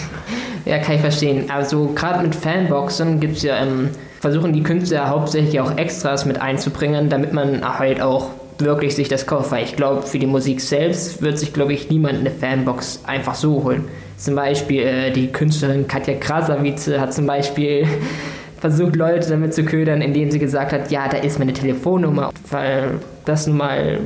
Ja, 0.64 0.78
kann 0.78 0.94
ich 0.94 1.00
verstehen. 1.00 1.50
Also 1.50 1.90
gerade 1.94 2.22
mit 2.22 2.36
Fanboxen 2.36 3.18
gibt 3.18 3.36
es 3.38 3.42
ja, 3.42 3.56
ähm, 3.56 3.90
versuchen 4.20 4.52
die 4.52 4.62
Künstler 4.62 5.08
hauptsächlich 5.08 5.58
auch 5.60 5.76
Extras 5.76 6.24
mit 6.24 6.40
einzubringen, 6.40 7.08
damit 7.08 7.32
man 7.32 7.78
halt 7.78 8.00
auch 8.00 8.30
wirklich 8.58 8.94
sich 8.94 9.08
das 9.08 9.26
kauft. 9.26 9.50
Weil 9.50 9.64
ich 9.64 9.74
glaube, 9.74 10.02
für 10.02 10.20
die 10.20 10.26
Musik 10.26 10.60
selbst 10.60 11.20
wird 11.20 11.38
sich, 11.38 11.52
glaube 11.52 11.72
ich, 11.72 11.90
niemand 11.90 12.20
eine 12.20 12.30
Fanbox 12.30 13.00
einfach 13.06 13.34
so 13.34 13.64
holen. 13.64 13.86
Zum 14.16 14.36
Beispiel 14.36 14.82
äh, 14.82 15.10
die 15.10 15.32
Künstlerin 15.32 15.88
Katja 15.88 16.14
Krasavice 16.14 16.96
hat 16.96 17.12
zum 17.12 17.26
Beispiel 17.26 17.84
versucht, 18.60 18.94
Leute 18.94 19.28
damit 19.30 19.54
zu 19.54 19.64
ködern, 19.64 20.00
indem 20.00 20.30
sie 20.30 20.38
gesagt 20.38 20.72
hat, 20.72 20.92
ja, 20.92 21.08
da 21.08 21.16
ist 21.16 21.40
meine 21.40 21.52
Telefonnummer, 21.52 22.30
weil 22.50 23.00
das 23.24 23.48
nun 23.48 23.56
mal 23.56 23.98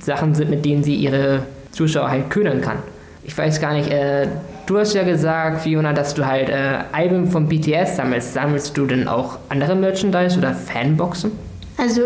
Sachen 0.00 0.34
sind, 0.34 0.50
mit 0.50 0.64
denen 0.64 0.82
sie 0.82 0.94
ihre 0.94 1.42
Zuschauer 1.72 2.10
halt 2.10 2.30
ködern 2.30 2.60
kann. 2.60 2.78
Ich 3.24 3.36
weiß 3.36 3.60
gar 3.60 3.74
nicht, 3.74 3.90
äh, 3.90 4.26
du 4.66 4.78
hast 4.78 4.94
ja 4.94 5.02
gesagt, 5.02 5.62
Fiona, 5.62 5.92
dass 5.92 6.14
du 6.14 6.26
halt 6.26 6.48
äh, 6.48 6.78
Alben 6.92 7.30
von 7.30 7.48
BTS 7.48 7.96
sammelst. 7.96 8.34
Sammelst 8.34 8.76
du 8.76 8.86
denn 8.86 9.06
auch 9.06 9.38
andere 9.48 9.74
Merchandise 9.74 10.38
oder 10.38 10.54
Fanboxen? 10.54 11.32
Also 11.76 12.02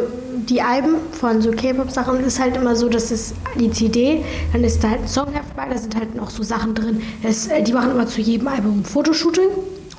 die 0.49 0.61
Alben 0.61 0.97
von 1.13 1.41
so 1.41 1.51
K-Pop-Sachen 1.51 2.25
ist 2.25 2.41
halt 2.41 2.57
immer 2.57 2.77
so, 2.77 2.89
dass 2.89 3.11
es 3.11 3.35
die 3.59 3.71
CD, 3.71 4.23
dann 4.53 4.65
ist 4.65 4.85
da 4.85 4.91
halt 4.91 5.03
ein 5.03 5.09
Songheft 5.09 5.57
bei, 5.57 5.67
da 5.69 5.79
sind 5.79 5.97
halt 5.97 6.15
noch 6.15 6.29
so 6.29 6.43
Sachen 6.43 6.75
drin. 6.75 7.01
Das, 7.23 7.47
äh, 7.47 7.63
die 7.63 7.73
machen 7.73 7.93
immer 7.93 8.07
zu 8.07 8.21
jedem 8.21 8.49
Album 8.49 8.81
ein 8.81 8.85
Fotoshooting 8.85 9.49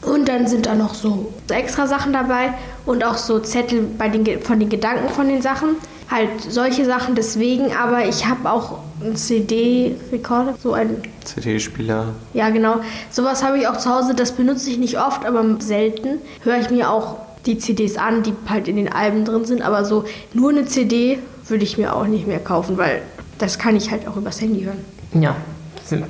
und 0.06 0.28
dann 0.28 0.48
sind 0.48 0.66
da 0.66 0.76
noch 0.76 0.94
so 0.94 1.32
extra 1.50 1.88
Sachen 1.88 2.14
dabei 2.14 2.54
und 2.86 3.04
auch 3.04 3.18
so 3.18 3.40
Zettel 3.40 3.88
bei 3.98 4.10
den, 4.10 4.42
von 4.42 4.60
den 4.60 4.70
Gedanken 4.70 5.10
von 5.10 5.28
den 5.28 5.42
Sachen 5.42 5.70
halt 6.14 6.30
solche 6.50 6.86
Sachen 6.86 7.16
deswegen, 7.16 7.74
aber 7.76 8.06
ich 8.06 8.26
habe 8.26 8.50
auch 8.50 8.80
einen 9.02 9.16
CD-Rekorder, 9.16 10.56
so 10.62 10.74
ein 10.74 10.98
CD-Spieler. 11.26 12.10
Ja, 12.34 12.50
genau. 12.52 12.76
Sowas 13.10 13.44
habe 13.44 13.58
ich 13.58 13.68
auch 13.68 13.78
zu 13.78 13.90
Hause, 13.90 14.14
das 14.14 14.32
benutze 14.32 14.70
ich 14.70 14.78
nicht 14.78 15.00
oft, 15.00 15.26
aber 15.26 15.44
selten. 15.60 16.20
Höre 16.44 16.60
ich 16.60 16.70
mir 16.70 16.92
auch 16.92 17.18
die 17.46 17.58
CDs 17.58 17.98
an, 17.98 18.24
die 18.24 18.34
halt 18.48 18.68
in 18.68 18.78
den 18.78 18.92
Alben 18.92 19.26
drin 19.26 19.44
sind, 19.46 19.62
aber 19.62 19.84
so 19.84 20.06
nur 20.34 20.52
eine 20.52 20.66
CD 20.66 21.20
würde 21.48 21.64
ich 21.64 21.78
mir 21.78 21.96
auch 21.96 22.06
nicht 22.06 22.28
mehr 22.28 22.40
kaufen, 22.40 22.78
weil 22.78 23.02
das 23.38 23.60
kann 23.60 23.76
ich 23.76 23.92
halt 23.92 24.08
auch 24.08 24.16
übers 24.16 24.40
Handy 24.40 24.64
hören. 24.64 24.80
Ja, 25.20 25.36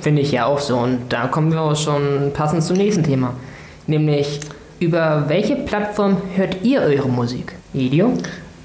finde 0.00 0.22
ich 0.22 0.30
ja 0.30 0.46
auch 0.46 0.60
so. 0.60 0.76
Und 0.76 1.00
da 1.08 1.26
kommen 1.26 1.50
wir 1.50 1.60
auch 1.60 1.76
schon 1.76 2.30
passend 2.32 2.62
zum 2.62 2.76
nächsten 2.76 3.02
Thema. 3.02 3.34
Nämlich, 3.86 4.40
über 4.78 5.24
welche 5.28 5.56
Plattform 5.56 6.18
hört 6.36 6.62
ihr 6.62 6.80
eure 6.82 7.08
Musik? 7.08 7.54
Video? 7.72 8.12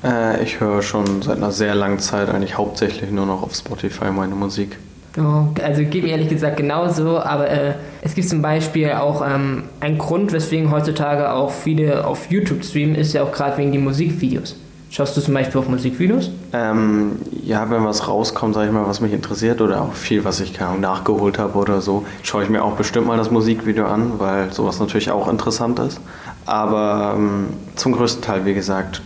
Äh, 0.03 0.43
ich 0.43 0.59
höre 0.59 0.81
schon 0.81 1.21
seit 1.21 1.37
einer 1.37 1.51
sehr 1.51 1.75
langen 1.75 1.99
Zeit 1.99 2.29
eigentlich 2.29 2.57
hauptsächlich 2.57 3.11
nur 3.11 3.25
noch 3.25 3.43
auf 3.43 3.55
Spotify 3.55 4.11
meine 4.11 4.35
Musik. 4.35 4.77
Oh, 5.17 5.47
also 5.63 5.83
geht 5.83 6.03
mir 6.03 6.11
ehrlich 6.11 6.29
gesagt 6.29 6.57
genauso, 6.57 7.19
aber 7.19 7.49
äh, 7.49 7.73
es 8.01 8.13
gibt 8.13 8.29
zum 8.29 8.41
Beispiel 8.41 8.91
auch 8.91 9.25
ähm, 9.27 9.63
einen 9.79 9.97
Grund, 9.97 10.31
weswegen 10.31 10.71
heutzutage 10.71 11.31
auch 11.33 11.51
viele 11.51 12.05
auf 12.05 12.29
YouTube 12.29 12.63
streamen, 12.63 12.95
ist 12.95 13.13
ja 13.13 13.23
auch 13.23 13.31
gerade 13.31 13.57
wegen 13.57 13.71
den 13.71 13.83
Musikvideos. 13.83 14.55
Schaust 14.91 15.15
du 15.15 15.21
zum 15.21 15.35
Beispiel 15.35 15.59
auf 15.59 15.67
Musikvideos? 15.67 16.31
Ähm, 16.51 17.17
ja, 17.43 17.69
wenn 17.69 17.85
was 17.85 18.07
rauskommt, 18.07 18.55
sag 18.55 18.65
ich 18.65 18.71
mal, 18.71 18.87
was 18.87 19.01
mich 19.01 19.13
interessiert 19.13 19.61
oder 19.61 19.81
auch 19.81 19.93
viel, 19.93 20.25
was 20.25 20.39
ich 20.39 20.53
keine 20.53 20.79
nachgeholt 20.79 21.37
habe 21.37 21.57
oder 21.59 21.81
so, 21.81 22.05
schaue 22.23 22.43
ich 22.43 22.49
mir 22.49 22.63
auch 22.63 22.75
bestimmt 22.75 23.05
mal 23.05 23.17
das 23.17 23.29
Musikvideo 23.29 23.85
an, 23.85 24.13
weil 24.17 24.51
sowas 24.51 24.79
natürlich 24.79 25.11
auch 25.11 25.27
interessant 25.27 25.77
ist. 25.79 25.99
Aber 26.47 27.13
ähm, 27.15 27.47
zum 27.75 27.91
größten 27.91 28.23
Teil, 28.23 28.45
wie 28.45 28.55
gesagt, 28.55 29.01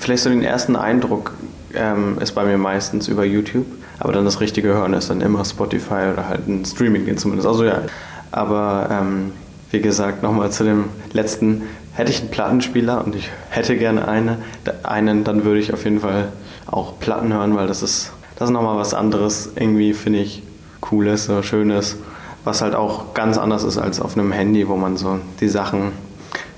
vielleicht 0.00 0.24
so 0.24 0.30
den 0.30 0.42
ersten 0.42 0.74
Eindruck 0.74 1.34
ähm, 1.74 2.18
ist 2.20 2.32
bei 2.32 2.44
mir 2.44 2.58
meistens 2.58 3.06
über 3.06 3.24
YouTube. 3.24 3.66
Aber 3.98 4.12
dann 4.14 4.24
das 4.24 4.40
richtige 4.40 4.68
Hören 4.68 4.94
ist 4.94 5.10
dann 5.10 5.20
immer 5.20 5.44
Spotify 5.44 6.10
oder 6.12 6.26
halt 6.28 6.48
ein 6.48 6.64
Streaming 6.64 7.16
zumindest. 7.18 7.46
Also 7.46 7.64
ja, 7.64 7.82
aber 8.32 8.88
ähm, 8.90 9.32
wie 9.70 9.80
gesagt, 9.80 10.22
nochmal 10.22 10.50
zu 10.50 10.64
dem 10.64 10.86
letzten. 11.12 11.62
Hätte 11.92 12.12
ich 12.12 12.20
einen 12.20 12.30
Plattenspieler 12.30 13.04
und 13.04 13.16
ich 13.16 13.30
hätte 13.50 13.76
gerne 13.76 14.06
eine, 14.06 14.38
einen, 14.84 15.24
dann 15.24 15.44
würde 15.44 15.58
ich 15.58 15.74
auf 15.74 15.84
jeden 15.84 16.00
Fall 16.00 16.28
auch 16.66 16.98
Platten 16.98 17.32
hören, 17.32 17.56
weil 17.56 17.66
das 17.66 17.82
ist, 17.82 18.12
das 18.36 18.48
ist 18.48 18.52
nochmal 18.52 18.78
was 18.78 18.94
anderes. 18.94 19.50
Irgendwie 19.56 19.92
finde 19.92 20.20
ich 20.20 20.42
cooles, 20.80 21.26
so 21.26 21.42
schönes, 21.42 21.96
was 22.44 22.62
halt 22.62 22.74
auch 22.74 23.12
ganz 23.12 23.38
anders 23.38 23.64
ist 23.64 23.76
als 23.76 24.00
auf 24.00 24.16
einem 24.16 24.32
Handy, 24.32 24.68
wo 24.68 24.76
man 24.76 24.96
so 24.96 25.18
die 25.40 25.48
Sachen 25.48 25.92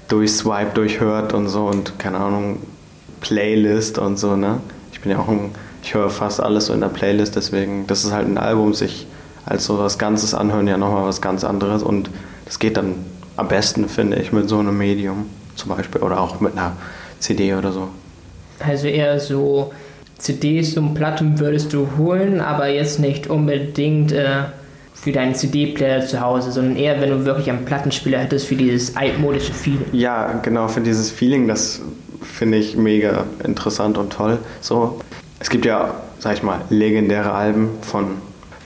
durchswipe, 0.08 0.74
durchhört 0.74 1.32
und 1.32 1.48
so 1.48 1.66
und 1.66 1.98
keine 1.98 2.18
Ahnung, 2.18 2.58
Playlist 3.22 3.98
und 3.98 4.18
so, 4.18 4.36
ne? 4.36 4.60
Ich 4.92 5.00
bin 5.00 5.10
ja 5.10 5.18
auch 5.18 5.28
ein, 5.28 5.52
ich 5.82 5.94
höre 5.94 6.10
fast 6.10 6.40
alles 6.40 6.66
so 6.66 6.74
in 6.74 6.80
der 6.80 6.88
Playlist, 6.88 7.34
deswegen, 7.34 7.86
das 7.86 8.04
ist 8.04 8.12
halt 8.12 8.26
ein 8.26 8.38
Album, 8.38 8.74
sich 8.74 9.06
als 9.46 9.64
so 9.64 9.78
was 9.78 9.98
Ganzes 9.98 10.34
anhören, 10.34 10.68
ja 10.68 10.76
nochmal 10.76 11.06
was 11.06 11.20
ganz 11.20 11.42
anderes 11.44 11.82
und 11.82 12.10
das 12.44 12.58
geht 12.58 12.76
dann 12.76 12.96
am 13.36 13.48
besten, 13.48 13.88
finde 13.88 14.18
ich, 14.18 14.32
mit 14.32 14.48
so 14.48 14.58
einem 14.58 14.76
Medium 14.76 15.26
zum 15.56 15.74
Beispiel 15.74 16.02
oder 16.02 16.20
auch 16.20 16.40
mit 16.40 16.52
einer 16.52 16.76
CD 17.18 17.54
oder 17.54 17.72
so. 17.72 17.88
Also 18.60 18.86
eher 18.86 19.18
so 19.18 19.72
CDs 20.18 20.76
und 20.76 20.94
Platten 20.94 21.40
würdest 21.40 21.72
du 21.72 21.88
holen, 21.98 22.40
aber 22.40 22.68
jetzt 22.68 23.00
nicht 23.00 23.26
unbedingt 23.28 24.12
äh, 24.12 24.44
für 25.02 25.10
deinen 25.10 25.34
CD-Player 25.34 26.06
zu 26.06 26.20
Hause, 26.20 26.52
sondern 26.52 26.76
eher, 26.76 27.00
wenn 27.00 27.10
du 27.10 27.24
wirklich 27.24 27.50
einen 27.50 27.64
Plattenspieler 27.64 28.18
hättest 28.18 28.46
für 28.46 28.54
dieses 28.54 28.96
altmodische 28.96 29.52
Feeling. 29.52 29.86
Ja, 29.90 30.38
genau, 30.42 30.68
für 30.68 30.80
dieses 30.80 31.10
Feeling, 31.10 31.48
das 31.48 31.82
finde 32.22 32.58
ich 32.58 32.76
mega 32.76 33.24
interessant 33.42 33.98
und 33.98 34.12
toll. 34.12 34.38
So, 34.60 35.00
es 35.40 35.50
gibt 35.50 35.64
ja, 35.64 35.94
sag 36.20 36.34
ich 36.34 36.44
mal, 36.44 36.60
legendäre 36.70 37.32
Alben 37.32 37.70
von 37.82 38.12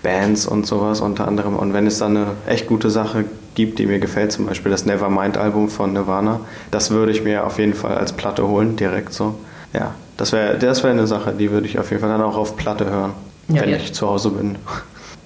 Bands 0.03 0.47
und 0.47 0.67
sowas 0.67 1.01
unter 1.01 1.27
anderem. 1.27 1.57
Und 1.57 1.73
wenn 1.73 1.87
es 1.87 1.99
dann 1.99 2.19
eine 2.19 2.27
echt 2.47 2.67
gute 2.67 2.91
Sache 2.91 3.25
gibt, 3.55 3.79
die 3.79 3.87
mir 3.87 3.99
gefällt, 3.99 4.31
zum 4.31 4.45
Beispiel 4.45 4.71
das 4.71 4.85
Nevermind-Album 4.85 5.71
von 5.71 5.95
Nirvana, 5.95 6.41
das 6.71 6.91
würde 6.91 7.13
ich 7.13 7.25
mir 7.25 7.47
auf 7.47 7.59
jeden 7.59 7.73
Fall 7.73 7.97
als 7.97 8.13
Platte 8.13 8.47
holen, 8.47 8.77
direkt 8.77 9.15
so. 9.15 9.37
Ja, 9.73 9.95
das 10.19 10.33
wäre 10.33 10.59
das 10.59 10.85
wär 10.85 10.91
eine 10.91 11.07
Sache, 11.07 11.33
die 11.33 11.51
würde 11.51 11.67
ich 11.67 11.79
auf 11.79 11.89
jeden 11.89 12.03
Fall 12.03 12.11
dann 12.11 12.21
auch 12.21 12.37
auf 12.37 12.59
Platte 12.59 12.91
hören, 12.91 13.15
ja, 13.49 13.63
wenn 13.63 13.71
ja. 13.71 13.77
ich 13.79 13.95
zu 13.95 14.07
Hause 14.07 14.29
bin. 14.31 14.57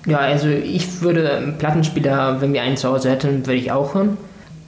Ja, 0.06 0.18
also 0.18 0.48
ich 0.48 1.02
würde 1.02 1.30
einen 1.30 1.58
Plattenspieler, 1.58 2.40
wenn 2.40 2.52
wir 2.52 2.62
einen 2.62 2.76
zu 2.76 2.88
Hause 2.88 3.10
hätten, 3.10 3.46
würde 3.46 3.58
ich 3.58 3.70
auch 3.70 3.94
hören. 3.94 4.16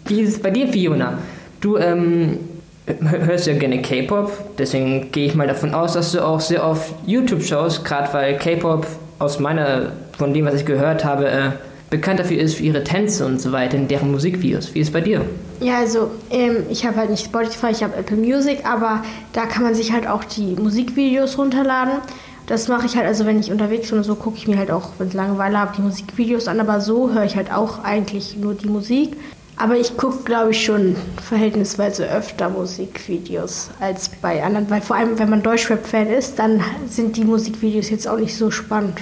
Wie 0.07 0.21
ist 0.21 0.31
es 0.31 0.43
bei 0.43 0.51
dir, 0.51 0.69
Fiona? 0.69 1.19
Du 1.61 1.79
ähm, 1.79 2.39
hörst 2.87 3.47
ja 3.47 3.55
gerne 3.55 3.81
K-Pop, 3.81 4.57
deswegen 4.59 5.13
gehe 5.13 5.27
ich 5.27 5.35
mal 5.35 5.47
davon 5.47 5.75
aus, 5.75 5.93
dass 5.95 6.13
du 6.13 6.25
auch 6.25 6.41
sehr 6.41 6.67
oft 6.67 6.93
YouTube 7.07 7.43
schaust, 7.43 7.85
gerade 7.85 8.13
weil 8.13 8.37
K-Pop 8.37 8.87
aus 9.19 9.39
meiner, 9.39 9.93
von 10.19 10.35
dem, 10.35 10.45
was 10.45 10.55
ich 10.55 10.67
gehört 10.67 11.05
habe, 11.05 11.29
äh, 11.29 11.51
bekannt 11.89 12.19
dafür 12.19 12.39
ist 12.39 12.57
für 12.57 12.65
ihre 12.65 12.83
Tänze 12.83 13.25
und 13.25 13.41
so 13.41 13.53
weiter 13.53 13.77
in 13.77 13.87
deren 13.87 14.11
Musikvideos. 14.11 14.75
Wie 14.75 14.81
ist 14.81 14.89
es 14.89 14.93
bei 14.93 15.03
dir? 15.03 15.21
Ja, 15.61 15.79
also 15.79 16.11
ähm, 16.31 16.65
ich 16.71 16.85
habe 16.87 16.97
halt 16.97 17.11
nicht 17.11 17.25
Spotify, 17.25 17.69
ich 17.71 17.83
habe 17.83 17.95
Apple 17.95 18.17
Music, 18.17 18.67
aber 18.67 19.05
da 19.33 19.47
kann 19.47 19.63
man 19.63 19.75
sich 19.75 19.93
halt 19.93 20.09
auch 20.09 20.25
die 20.25 20.57
Musikvideos 20.57 21.39
runterladen. 21.39 21.93
Das 22.53 22.69
mache 22.69 22.85
ich 22.85 22.97
halt, 22.97 23.07
also 23.07 23.25
wenn 23.25 23.41
ich 23.41 23.51
unterwegs 23.51 23.89
bin 23.89 23.97
und 23.97 24.05
so, 24.05 24.15
gucke 24.15 24.37
ich 24.37 24.47
mir 24.47 24.59
halt 24.59 24.71
auch, 24.71 24.91
wenn 24.99 25.09
ich 25.09 25.15
Langeweile 25.15 25.59
habe, 25.59 25.73
die 25.75 25.81
Musikvideos 25.81 26.49
an, 26.49 26.61
aber 26.61 26.83
so 26.83 27.11
höre 27.11 27.25
ich 27.25 27.35
halt 27.35 27.51
auch 27.51 27.83
eigentlich 27.83 28.37
nur 28.37 28.53
die 28.53 28.69
Musik. 28.69 29.17
Aber 29.57 29.79
ich 29.79 29.97
gucke, 29.97 30.23
glaube 30.25 30.51
ich, 30.51 30.63
schon 30.63 30.95
verhältnisweise 31.27 32.07
öfter 32.11 32.51
Musikvideos 32.51 33.71
als 33.81 34.11
bei 34.21 34.45
anderen, 34.45 34.69
weil 34.69 34.83
vor 34.83 34.97
allem, 34.97 35.19
wenn 35.19 35.31
man 35.31 35.43
Deutschrap-Fan 35.43 36.09
ist, 36.09 36.39
dann 36.39 36.61
sind 36.91 37.17
die 37.17 37.25
Musikvideos 37.25 37.89
jetzt 37.89 38.07
auch 38.07 38.19
nicht 38.19 38.37
so 38.37 38.51
spannend. 38.51 39.01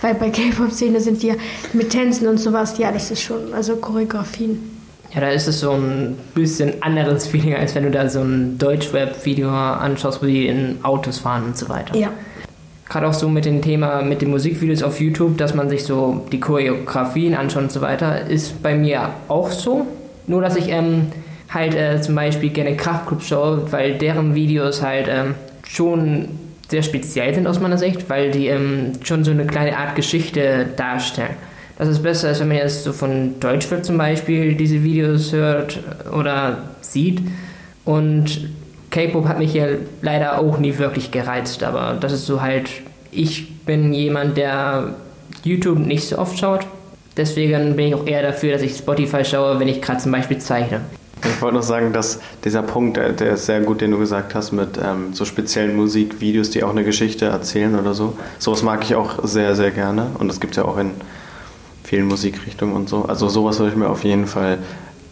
Weil 0.00 0.14
bei 0.14 0.30
K-Pop-Szene 0.30 1.00
sind 1.00 1.20
die 1.20 1.34
mit 1.72 1.90
Tänzen 1.90 2.28
und 2.28 2.38
sowas, 2.38 2.78
ja, 2.78 2.92
das 2.92 3.10
ist 3.10 3.22
schon, 3.22 3.52
also 3.54 3.74
Choreografien. 3.74 4.70
Ja, 5.12 5.20
da 5.20 5.30
ist 5.30 5.48
es 5.48 5.58
so 5.58 5.72
ein 5.72 6.16
bisschen 6.36 6.80
anderes 6.80 7.26
Feeling, 7.26 7.56
als 7.56 7.74
wenn 7.74 7.82
du 7.82 7.90
da 7.90 8.08
so 8.08 8.20
ein 8.20 8.56
Deutschrap-Video 8.56 9.50
anschaust, 9.50 10.22
wo 10.22 10.26
die 10.26 10.46
in 10.46 10.78
Autos 10.84 11.18
fahren 11.18 11.42
und 11.46 11.58
so 11.58 11.68
weiter. 11.68 11.96
Ja. 11.96 12.10
Gerade 12.88 13.08
auch 13.08 13.14
so 13.14 13.28
mit 13.28 13.44
dem 13.44 13.62
Thema, 13.62 14.02
mit 14.02 14.20
den 14.20 14.30
Musikvideos 14.30 14.82
auf 14.82 15.00
YouTube, 15.00 15.38
dass 15.38 15.54
man 15.54 15.68
sich 15.68 15.84
so 15.84 16.26
die 16.30 16.40
Choreografien 16.40 17.34
anschaut 17.34 17.62
und 17.64 17.72
so 17.72 17.80
weiter, 17.80 18.26
ist 18.26 18.62
bei 18.62 18.74
mir 18.74 19.10
auch 19.28 19.50
so. 19.50 19.86
Nur, 20.26 20.42
dass 20.42 20.56
ich 20.56 20.68
ähm, 20.68 21.06
halt 21.48 21.74
äh, 21.74 22.00
zum 22.00 22.14
Beispiel 22.14 22.50
gerne 22.50 22.76
Kraftclub 22.76 23.22
schaue, 23.22 23.72
weil 23.72 23.94
deren 23.94 24.34
Videos 24.34 24.82
halt 24.82 25.06
ähm, 25.08 25.34
schon 25.66 26.28
sehr 26.68 26.82
speziell 26.82 27.34
sind 27.34 27.46
aus 27.46 27.60
meiner 27.60 27.78
Sicht, 27.78 28.08
weil 28.10 28.30
die 28.30 28.48
ähm, 28.48 28.92
schon 29.02 29.24
so 29.24 29.30
eine 29.30 29.46
kleine 29.46 29.76
Art 29.76 29.94
Geschichte 29.94 30.66
darstellen. 30.76 31.36
Das 31.78 31.88
ist 31.88 32.02
besser, 32.02 32.28
als 32.28 32.40
wenn 32.40 32.48
man 32.48 32.58
jetzt 32.58 32.84
so 32.84 32.92
von 32.92 33.40
Deutschrap 33.40 33.84
zum 33.84 33.98
Beispiel 33.98 34.54
diese 34.54 34.82
Videos 34.82 35.32
hört 35.32 35.80
oder 36.12 36.58
sieht. 36.80 37.20
Und 37.84 38.48
K-Pop 38.94 39.26
hat 39.26 39.40
mich 39.40 39.54
ja 39.54 39.66
leider 40.02 40.38
auch 40.38 40.58
nie 40.58 40.78
wirklich 40.78 41.10
gereizt, 41.10 41.64
aber 41.64 41.96
das 42.00 42.12
ist 42.12 42.26
so 42.26 42.40
halt, 42.40 42.70
ich 43.10 43.58
bin 43.64 43.92
jemand, 43.92 44.36
der 44.36 44.94
YouTube 45.42 45.80
nicht 45.80 46.06
so 46.06 46.18
oft 46.18 46.38
schaut. 46.38 46.64
Deswegen 47.16 47.74
bin 47.74 47.88
ich 47.88 47.94
auch 47.96 48.06
eher 48.06 48.22
dafür, 48.22 48.52
dass 48.52 48.62
ich 48.62 48.76
Spotify 48.76 49.24
schaue, 49.24 49.58
wenn 49.58 49.66
ich 49.66 49.82
gerade 49.82 49.98
zum 49.98 50.12
Beispiel 50.12 50.38
zeichne. 50.38 50.80
Ich 51.24 51.42
wollte 51.42 51.56
noch 51.56 51.64
sagen, 51.64 51.92
dass 51.92 52.20
dieser 52.44 52.62
Punkt, 52.62 52.96
der, 52.96 53.12
der 53.12 53.32
ist 53.32 53.46
sehr 53.46 53.62
gut, 53.62 53.80
den 53.80 53.90
du 53.90 53.98
gesagt 53.98 54.36
hast, 54.36 54.52
mit 54.52 54.78
ähm, 54.78 55.12
so 55.12 55.24
speziellen 55.24 55.74
Musikvideos, 55.74 56.50
die 56.50 56.62
auch 56.62 56.70
eine 56.70 56.84
Geschichte 56.84 57.24
erzählen 57.24 57.76
oder 57.76 57.94
so. 57.94 58.16
Sowas 58.38 58.62
mag 58.62 58.84
ich 58.84 58.94
auch 58.94 59.24
sehr, 59.24 59.56
sehr 59.56 59.72
gerne. 59.72 60.06
Und 60.18 60.28
das 60.28 60.38
gibt 60.38 60.52
es 60.52 60.58
ja 60.58 60.64
auch 60.66 60.78
in 60.78 60.92
vielen 61.82 62.06
Musikrichtungen 62.06 62.76
und 62.76 62.88
so. 62.88 63.06
Also 63.06 63.28
sowas 63.28 63.58
würde 63.58 63.72
ich 63.72 63.76
mir 63.76 63.88
auf 63.88 64.04
jeden 64.04 64.26
Fall, 64.26 64.58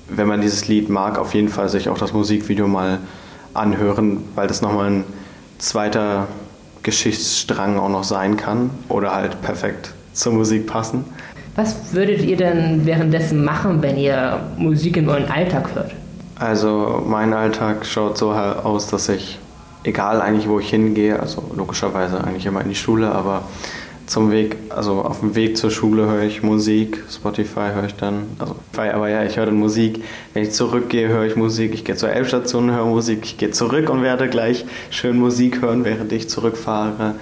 wenn 0.09 0.29
man 0.29 0.41
dieses 0.41 0.69
Lied 0.69 0.89
mag, 0.89 1.19
auf 1.19 1.35
jeden 1.35 1.49
Fall 1.49 1.69
sich 1.69 1.89
auch 1.89 1.99
das 1.99 2.13
Musikvideo 2.13 2.69
mal 2.69 3.01
anhören, 3.55 4.25
weil 4.35 4.47
das 4.47 4.63
nochmal 4.63 4.91
ein 4.91 5.05
zweiter 5.59 6.29
Geschichtsstrang 6.83 7.79
auch 7.79 7.89
noch 7.89 8.05
sein 8.05 8.37
kann 8.37 8.71
oder 8.89 9.15
halt 9.15 9.41
perfekt 9.43 9.93
zur 10.13 10.33
Musik 10.33 10.67
passen. 10.67 11.05
Was 11.55 11.93
würdet 11.93 12.23
ihr 12.23 12.37
denn 12.37 12.87
währenddessen 12.87 13.45
machen, 13.45 13.83
wenn 13.83 13.97
ihr 13.97 14.41
Musik 14.57 14.97
in 14.97 15.09
euren 15.09 15.31
Alltag 15.31 15.75
hört? 15.75 15.93
Also 16.39 17.03
mein 17.07 17.35
Alltag 17.35 17.87
schaut 17.87 18.17
so 18.17 18.33
aus, 18.33 18.89
dass 18.89 19.09
ich, 19.09 19.39
egal 19.85 20.21
eigentlich 20.21 20.49
wo 20.49 20.59
ich 20.59 20.71
hingehe, 20.71 21.21
also 21.21 21.45
logischerweise 21.55 22.25
eigentlich 22.25 22.47
immer 22.47 22.63
in 22.63 22.71
die 22.71 22.75
Schule, 22.75 23.13
aber 23.13 23.43
zum 24.13 24.31
Weg, 24.31 24.59
also 24.69 25.01
auf 25.01 25.21
dem 25.21 25.35
Weg 25.35 25.57
zur 25.57 25.71
Schule 25.71 26.05
höre 26.07 26.25
ich 26.25 26.43
Musik, 26.43 27.03
Spotify 27.11 27.71
höre 27.75 27.87
ich 27.87 27.95
dann, 27.95 28.27
also, 28.39 28.57
aber 28.77 29.09
ja, 29.09 29.25
ich 29.25 29.39
höre 29.39 29.47
dann 29.47 29.57
Musik. 29.57 30.05
Wenn 30.35 30.43
ich 30.43 30.51
zurückgehe, 30.51 31.09
höre 31.09 31.25
ich 31.25 31.35
Musik. 31.35 31.73
Ich 31.73 31.83
gehe 31.83 31.97
zur 31.97 32.11
Elbstation, 32.11 32.71
höre 32.71 32.85
Musik. 32.85 33.21
Ich 33.23 33.39
gehe 33.39 33.53
zurück 33.53 33.89
und 33.89 34.03
werde 34.03 34.29
gleich 34.29 34.67
schön 34.91 35.19
Musik 35.19 35.63
hören, 35.63 35.87
während 35.87 36.13
ich 36.13 36.29
zurückfahre. 36.29 37.15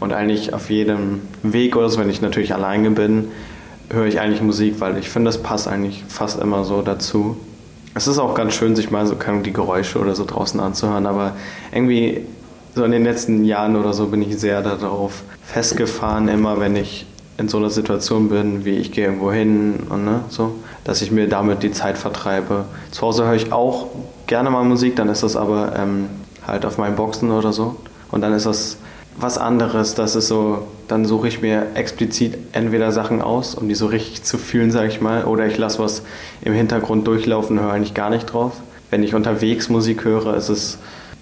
Und 0.00 0.14
eigentlich 0.14 0.54
auf 0.54 0.70
jedem 0.70 1.20
Weg 1.42 1.76
oder 1.76 1.90
so, 1.90 2.00
wenn 2.00 2.08
ich 2.08 2.22
natürlich 2.22 2.54
alleine 2.54 2.92
bin, 2.92 3.28
höre 3.90 4.06
ich 4.06 4.18
eigentlich 4.18 4.40
Musik, 4.40 4.76
weil 4.78 4.96
ich 4.96 5.10
finde, 5.10 5.28
das 5.28 5.42
passt 5.42 5.68
eigentlich 5.68 6.02
fast 6.08 6.40
immer 6.40 6.64
so 6.64 6.80
dazu. 6.80 7.36
Es 7.94 8.06
ist 8.06 8.18
auch 8.18 8.34
ganz 8.34 8.54
schön, 8.54 8.74
sich 8.74 8.90
mal 8.90 9.06
so 9.06 9.16
die 9.44 9.52
Geräusche 9.52 9.98
oder 9.98 10.14
so 10.14 10.24
draußen 10.24 10.60
anzuhören, 10.60 11.04
aber 11.04 11.36
irgendwie 11.72 12.22
so 12.78 12.84
in 12.84 12.92
den 12.92 13.04
letzten 13.04 13.44
Jahren 13.44 13.76
oder 13.76 13.92
so 13.92 14.06
bin 14.06 14.22
ich 14.22 14.38
sehr 14.38 14.62
darauf 14.62 15.22
festgefahren, 15.44 16.28
immer 16.28 16.60
wenn 16.60 16.76
ich 16.76 17.06
in 17.36 17.48
so 17.48 17.58
einer 17.58 17.70
Situation 17.70 18.28
bin, 18.28 18.64
wie 18.64 18.76
ich 18.76 18.92
gehe 18.92 19.06
irgendwo 19.06 19.32
hin 19.32 19.80
und 19.88 20.04
ne, 20.04 20.20
so, 20.28 20.54
dass 20.84 21.02
ich 21.02 21.10
mir 21.10 21.28
damit 21.28 21.62
die 21.62 21.72
Zeit 21.72 21.98
vertreibe. 21.98 22.64
Zu 22.92 23.02
Hause 23.02 23.24
höre 23.24 23.34
ich 23.34 23.52
auch 23.52 23.88
gerne 24.26 24.50
mal 24.50 24.64
Musik, 24.64 24.96
dann 24.96 25.08
ist 25.08 25.24
das 25.24 25.36
aber 25.36 25.74
ähm, 25.76 26.08
halt 26.46 26.64
auf 26.64 26.78
meinen 26.78 26.94
Boxen 26.94 27.30
oder 27.32 27.52
so. 27.52 27.76
Und 28.10 28.22
dann 28.22 28.32
ist 28.32 28.46
das 28.46 28.78
was 29.16 29.38
anderes. 29.38 29.94
Das 29.94 30.14
ist 30.14 30.28
so, 30.28 30.66
dann 30.86 31.04
suche 31.04 31.28
ich 31.28 31.42
mir 31.42 31.66
explizit 31.74 32.38
entweder 32.52 32.92
Sachen 32.92 33.22
aus, 33.22 33.54
um 33.54 33.68
die 33.68 33.74
so 33.74 33.86
richtig 33.86 34.22
zu 34.22 34.38
fühlen, 34.38 34.70
sage 34.70 34.88
ich 34.88 35.00
mal, 35.00 35.24
oder 35.24 35.46
ich 35.46 35.58
lasse 35.58 35.80
was 35.80 36.02
im 36.42 36.52
Hintergrund 36.52 37.06
durchlaufen, 37.06 37.58
höre 37.58 37.72
eigentlich 37.72 37.94
gar 37.94 38.10
nicht 38.10 38.26
drauf. 38.26 38.52
Wenn 38.90 39.02
ich 39.02 39.14
unterwegs 39.14 39.68
Musik 39.68 40.04
höre, 40.04 40.34
ist 40.36 40.48
es 40.48 40.78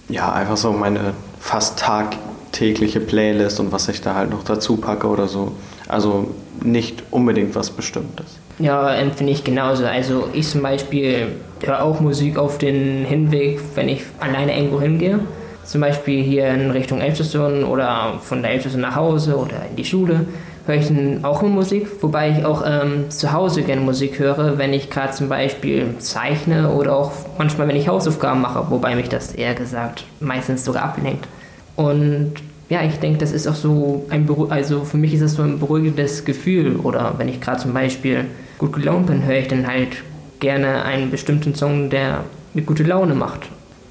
ja 0.08 0.32
einfach 0.32 0.56
so 0.56 0.72
meine 0.72 1.14
fast 1.46 1.78
tagtägliche 1.78 2.98
Playlist 2.98 3.61
und 3.61 3.70
was 3.70 3.88
ich 3.88 4.00
da 4.00 4.14
halt 4.14 4.30
noch 4.30 4.42
dazu 4.42 4.76
packe 4.76 5.06
oder 5.06 5.28
so. 5.28 5.52
Also 5.87 6.35
nicht 6.62 7.04
unbedingt 7.12 7.54
was 7.54 7.70
Bestimmtes. 7.70 8.38
Ja, 8.59 8.92
empfinde 8.94 9.32
ich 9.32 9.44
genauso. 9.44 9.85
Also 9.85 10.28
ich 10.32 10.48
zum 10.48 10.62
Beispiel 10.62 11.28
höre 11.64 11.82
auch 11.82 12.00
Musik 12.00 12.37
auf 12.37 12.59
den 12.59 13.04
Hinweg, 13.04 13.61
wenn 13.76 13.88
ich 13.88 14.02
alleine 14.18 14.56
irgendwo 14.56 14.80
hingehe. 14.80 15.20
Zum 15.62 15.80
Beispiel 15.80 16.22
hier 16.22 16.48
in 16.48 16.70
Richtung 16.72 17.00
Elbstation 17.00 17.62
oder 17.64 18.14
von 18.20 18.42
der 18.42 18.52
Elbstation 18.52 18.82
nach 18.82 18.96
Hause 18.96 19.37
oder 19.37 19.66
in 19.70 19.76
die 19.76 19.85
Schule 19.85 20.26
höre 20.66 20.76
ich 20.76 20.88
dann 20.88 21.24
auch 21.24 21.42
nur 21.42 21.50
Musik, 21.50 21.87
wobei 22.02 22.30
ich 22.30 22.44
auch 22.44 22.64
ähm, 22.66 23.09
zu 23.09 23.32
Hause 23.32 23.62
gerne 23.62 23.80
Musik 23.80 24.18
höre, 24.18 24.59
wenn 24.59 24.72
ich 24.72 24.90
gerade 24.90 25.12
zum 25.12 25.28
Beispiel 25.28 25.94
zeichne 25.98 26.70
oder 26.70 26.96
auch 26.96 27.12
manchmal, 27.38 27.68
wenn 27.68 27.76
ich 27.76 27.87
Hausaufgaben 27.87 28.40
mache, 28.40 28.66
wobei 28.68 28.96
mich 28.96 29.09
das 29.09 29.32
eher 29.32 29.54
gesagt 29.54 30.04
meistens 30.18 30.64
sogar 30.64 30.82
ablenkt. 30.82 31.28
Und 31.76 32.32
ja, 32.68 32.82
ich 32.82 32.98
denke, 32.98 33.18
das 33.18 33.32
ist 33.32 33.46
auch 33.46 33.54
so 33.54 34.06
ein, 34.10 34.28
also 34.50 34.84
für 34.84 34.96
mich 34.96 35.14
ist 35.14 35.22
das 35.22 35.34
so 35.34 35.42
ein 35.42 35.60
beruhigendes 35.60 36.24
Gefühl. 36.24 36.76
Oder 36.76 37.14
wenn 37.18 37.28
ich 37.28 37.40
gerade 37.40 37.60
zum 37.60 37.72
Beispiel 37.72 38.24
gut 38.58 38.72
gelaunt 38.72 39.06
bin, 39.06 39.24
höre 39.24 39.38
ich 39.38 39.48
dann 39.48 39.66
halt 39.66 40.02
gerne 40.40 40.84
einen 40.84 41.10
bestimmten 41.10 41.54
Song, 41.54 41.90
der 41.90 42.24
mir 42.54 42.62
gute 42.62 42.82
Laune 42.82 43.14
macht. 43.14 43.48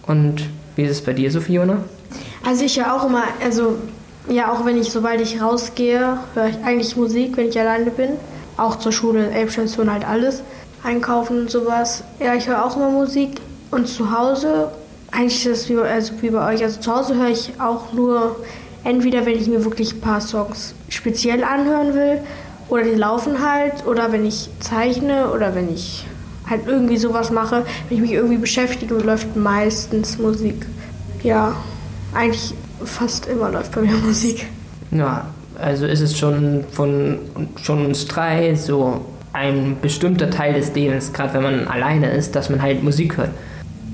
Und 0.08 0.50
wie 0.76 0.84
ist 0.84 0.91
es 0.91 1.02
bei 1.02 1.13
dir, 1.13 1.32
Sophiona? 1.32 1.78
Also 2.45 2.65
ich 2.65 2.78
höre 2.78 2.93
auch 2.93 3.08
immer, 3.08 3.24
also 3.43 3.78
ja, 4.30 4.52
auch 4.52 4.65
wenn 4.65 4.78
ich, 4.78 4.91
sobald 4.91 5.21
ich 5.21 5.41
rausgehe, 5.41 6.17
höre 6.34 6.48
ich 6.48 6.58
eigentlich 6.63 6.95
Musik, 6.95 7.38
wenn 7.38 7.48
ich 7.48 7.60
alleine 7.60 7.91
bin. 7.91 8.10
Auch 8.58 8.78
zur 8.78 8.91
Schule, 8.91 9.30
Elbstation, 9.32 9.91
halt 9.91 10.08
alles. 10.08 10.41
Einkaufen 10.84 11.41
und 11.41 11.52
sowas. 11.52 12.04
Ja, 12.19 12.36
ich 12.36 12.48
höre 12.48 12.63
auch 12.63 12.76
immer 12.76 12.89
Musik. 12.89 13.41
Und 13.71 13.88
zu 13.88 14.12
Hause, 14.12 14.69
eigentlich 15.15 15.45
ist 15.45 15.62
es 15.63 15.69
wie, 15.69 15.78
also 15.78 16.13
wie 16.21 16.30
bei 16.30 16.54
euch. 16.54 16.63
Also 16.63 16.80
zu 16.80 16.95
Hause 16.95 17.15
höre 17.15 17.30
ich 17.30 17.54
auch 17.60 17.93
nur, 17.93 18.36
entweder 18.84 19.25
wenn 19.25 19.38
ich 19.38 19.47
mir 19.47 19.63
wirklich 19.63 19.93
ein 19.93 20.01
paar 20.01 20.21
Songs 20.21 20.75
speziell 20.89 21.43
anhören 21.43 21.93
will, 21.93 22.19
oder 22.67 22.84
die 22.84 22.95
laufen 22.95 23.47
halt, 23.47 23.86
oder 23.86 24.12
wenn 24.12 24.25
ich 24.25 24.49
zeichne, 24.60 25.32
oder 25.32 25.54
wenn 25.56 25.73
ich 25.73 26.06
halt 26.49 26.62
irgendwie 26.67 26.97
sowas 26.97 27.32
mache, 27.32 27.63
wenn 27.89 27.97
ich 27.97 28.01
mich 28.01 28.12
irgendwie 28.12 28.38
beschäftige, 28.38 28.95
läuft 28.95 29.36
meistens 29.36 30.17
Musik. 30.17 30.65
Ja, 31.23 31.56
eigentlich 32.13 32.54
fast 32.84 33.28
immer 33.28 33.51
läuft 33.51 33.73
bei 33.73 33.82
mir 33.82 33.93
Musik. 34.06 34.47
Ja, 34.91 35.28
also 35.60 35.86
ist 35.86 36.01
es 36.01 36.17
schon 36.17 36.65
von 36.71 37.19
schon 37.62 37.86
uns 37.86 38.08
drei 38.08 38.56
so 38.56 39.06
ein 39.34 39.78
bestimmter 39.82 40.30
Teil 40.30 40.54
des 40.54 40.73
Lebens, 40.73 41.13
gerade 41.13 41.34
wenn 41.34 41.43
man 41.43 41.67
alleine 41.67 42.12
ist, 42.12 42.36
dass 42.36 42.49
man 42.49 42.62
halt 42.62 42.84
Musik 42.84 43.17
hört. 43.17 43.32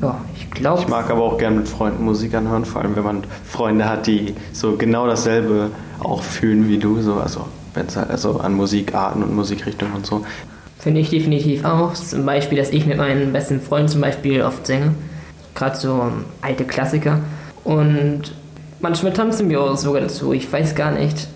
Ja, 0.02 0.20
ich 0.36 0.50
glaube. 0.50 0.82
Ich 0.82 0.88
mag 0.88 1.10
aber 1.10 1.24
auch 1.24 1.38
gerne 1.38 1.58
mit 1.58 1.68
Freunden 1.68 2.04
Musik 2.04 2.34
anhören, 2.34 2.66
vor 2.66 2.82
allem 2.82 2.96
wenn 2.96 3.04
man 3.04 3.24
Freunde 3.46 3.88
hat, 3.88 4.08
die 4.08 4.36
so 4.52 4.76
genau 4.78 5.06
dasselbe 5.08 5.70
auch 6.00 6.24
fühlen 6.24 6.68
wie 6.68 6.78
du, 6.78 7.02
so 7.02 7.16
also 7.16 7.46
wenn 7.74 7.86
es 7.86 7.96
halt 7.96 8.10
also 8.10 8.40
an 8.40 8.54
Musikarten 8.54 9.24
und 9.24 9.36
Musikrichtungen 9.36 9.94
und 9.94 10.06
so. 10.06 10.26
Finde 10.80 11.00
ich 11.02 11.10
definitiv 11.10 11.64
auch. 11.64 11.94
Zum 11.94 12.26
Beispiel, 12.26 12.58
dass 12.58 12.72
ich 12.72 12.86
mit 12.86 12.98
meinen 12.98 13.32
besten 13.32 13.62
Freunden 13.62 13.88
zum 13.88 14.02
Beispiel 14.02 14.42
oft 14.42 14.66
singe. 14.66 14.96
Gerade 15.54 15.78
so 15.78 16.12
alte 16.42 16.64
Klassiker. 16.64 17.20
Und 17.64 18.34
manchmal 18.80 19.14
tanzen 19.14 19.50
wir 19.50 19.62
auch 19.62 19.78
sogar 19.78 20.02
dazu. 20.02 20.34
Ich 20.34 20.52
weiß 20.52 20.74
gar 20.74 20.92
nicht, 20.92 21.28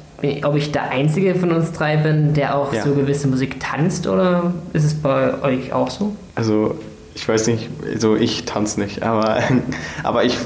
ob 0.44 0.56
ich 0.56 0.72
der 0.72 0.90
Einzige 0.90 1.36
von 1.36 1.52
uns 1.52 1.72
drei 1.72 1.98
bin, 1.98 2.34
der 2.34 2.58
auch 2.58 2.74
ja. 2.74 2.84
so 2.84 2.96
gewisse 2.96 3.28
Musik 3.28 3.60
tanzt 3.60 4.08
oder 4.08 4.54
ist 4.74 4.84
es 4.84 4.96
bei 4.96 5.40
euch 5.44 5.72
auch 5.72 5.92
so? 5.92 6.16
Also, 6.34 6.76
ich 7.16 7.28
weiß 7.28 7.48
nicht, 7.48 7.70
so 7.98 8.16
ich 8.16 8.46
tanze 8.46 8.80
nicht, 8.80 9.02
aber, 9.02 9.40
aber 10.04 10.24
ich 10.24 10.38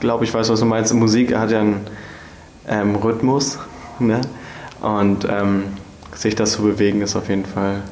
glaube, 0.00 0.24
ich 0.24 0.34
weiß, 0.34 0.50
was 0.50 0.60
du 0.60 0.66
meinst. 0.66 0.92
Musik 0.92 1.34
hat 1.34 1.50
ja 1.50 1.60
einen 1.60 1.86
ähm, 2.68 2.96
Rhythmus, 2.96 3.58
ne? 3.98 4.20
Und 4.80 5.26
ähm, 5.30 5.64
sich 6.14 6.34
das 6.34 6.52
zu 6.52 6.62
bewegen 6.62 7.00
ist 7.00 7.16
auf 7.16 7.28
jeden 7.28 7.46
Fall 7.46 7.82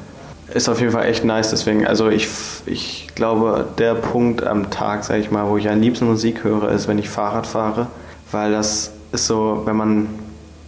ist 0.53 0.69
auf 0.69 0.79
jeden 0.79 0.91
Fall 0.91 1.05
echt 1.05 1.25
nice. 1.25 1.49
Deswegen, 1.49 1.85
also 1.85 2.09
ich, 2.09 2.27
ich 2.65 3.09
glaube, 3.15 3.65
der 3.77 3.95
Punkt 3.95 4.45
am 4.45 4.69
Tag, 4.69 5.03
sag 5.03 5.19
ich 5.19 5.29
mal, 5.29 5.47
wo 5.49 5.57
ich 5.57 5.69
am 5.69 5.81
liebsten 5.81 6.05
Musik 6.05 6.43
höre, 6.43 6.69
ist, 6.69 6.87
wenn 6.87 6.97
ich 6.97 7.09
Fahrrad 7.09 7.45
fahre. 7.45 7.87
Weil 8.31 8.51
das 8.51 8.93
ist 9.11 9.27
so, 9.27 9.63
wenn 9.65 9.75
man, 9.75 10.07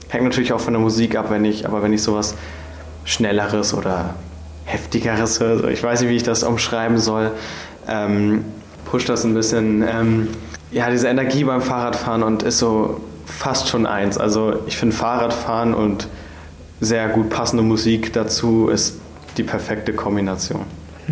hängt 0.09 0.25
natürlich 0.25 0.53
auch 0.53 0.59
von 0.59 0.73
der 0.73 0.81
Musik 0.81 1.15
ab, 1.15 1.27
wenn 1.29 1.45
ich, 1.45 1.65
aber 1.65 1.81
wenn 1.81 1.93
ich 1.93 2.03
sowas 2.03 2.35
Schnelleres 3.05 3.73
oder 3.73 4.15
Heftigeres 4.69 5.41
ich 5.71 5.83
weiß 5.83 6.01
nicht, 6.01 6.09
wie 6.11 6.15
ich 6.15 6.23
das 6.23 6.43
umschreiben 6.43 6.99
soll, 6.99 7.31
ähm, 7.87 8.45
pusht 8.85 9.09
das 9.09 9.23
ein 9.23 9.33
bisschen, 9.33 9.81
ähm, 9.81 10.27
ja, 10.71 10.91
diese 10.91 11.07
Energie 11.07 11.43
beim 11.43 11.61
Fahrradfahren 11.61 12.21
und 12.21 12.43
ist 12.43 12.59
so 12.59 13.01
fast 13.25 13.67
schon 13.67 13.87
eins. 13.87 14.19
Also 14.19 14.59
ich 14.67 14.77
finde 14.77 14.95
Fahrradfahren 14.95 15.73
und 15.73 16.07
sehr 16.81 17.09
gut 17.09 17.31
passende 17.31 17.63
Musik 17.63 18.13
dazu 18.13 18.69
ist 18.69 18.99
die 19.37 19.43
perfekte 19.43 19.91
Kombination. 19.93 20.61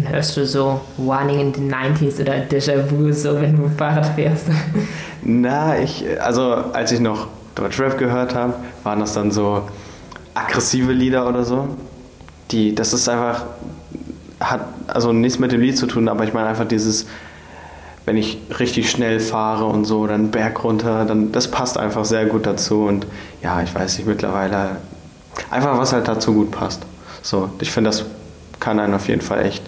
Hörst 0.08 0.38
du 0.38 0.46
so 0.46 0.80
Warning 0.98 1.40
in 1.40 1.54
the 1.56 1.62
90s 1.62 2.22
oder 2.22 2.34
Déjà-vu, 2.34 3.12
so 3.12 3.42
wenn 3.42 3.58
du 3.58 3.68
Fahrrad 3.76 4.06
fährst? 4.14 4.46
Na, 5.24 5.80
ich, 5.80 6.06
also 6.22 6.54
als 6.74 6.92
ich 6.92 7.00
noch 7.00 7.28
Deutschrap 7.56 7.98
gehört 7.98 8.36
habe, 8.36 8.54
waren 8.84 9.00
das 9.00 9.14
dann 9.14 9.32
so 9.32 9.64
aggressive 10.36 10.92
Lieder 10.92 11.28
oder 11.28 11.44
so. 11.44 11.68
Die, 12.52 12.74
das 12.74 12.94
ist 12.94 13.10
einfach, 13.10 13.46
hat 14.40 14.62
also 14.88 15.12
nichts 15.12 15.40
mit 15.40 15.52
dem 15.52 15.62
Lied 15.62 15.78
zu 15.78 15.88
tun, 15.88 16.08
aber 16.08 16.24
ich 16.24 16.34
meine 16.34 16.48
einfach 16.48 16.68
dieses, 16.68 17.08
wenn 18.06 18.18
ich 18.18 18.38
richtig 18.60 18.90
schnell 18.90 19.20
fahre 19.20 19.66
und 19.66 19.86
so, 19.86 20.08
dann 20.08 20.32
Berg 20.32 20.64
runter, 20.64 21.06
dann 21.06 21.32
das 21.32 21.52
passt 21.52 21.78
einfach 21.78 22.06
sehr 22.06 22.26
gut 22.26 22.46
dazu 22.46 22.84
und 22.84 23.06
ja, 23.42 23.62
ich 23.62 23.74
weiß 23.74 23.98
nicht 23.98 24.08
mittlerweile 24.08 24.78
einfach 25.50 25.78
was 25.78 25.94
halt 25.94 26.08
dazu 26.08 26.34
gut 26.34 26.52
passt. 26.52 26.84
So, 27.22 27.50
ich 27.60 27.72
finde, 27.72 27.90
das 27.90 28.06
kann 28.60 28.80
einen 28.80 28.94
auf 28.94 29.08
jeden 29.08 29.22
Fall 29.22 29.46
echt 29.46 29.64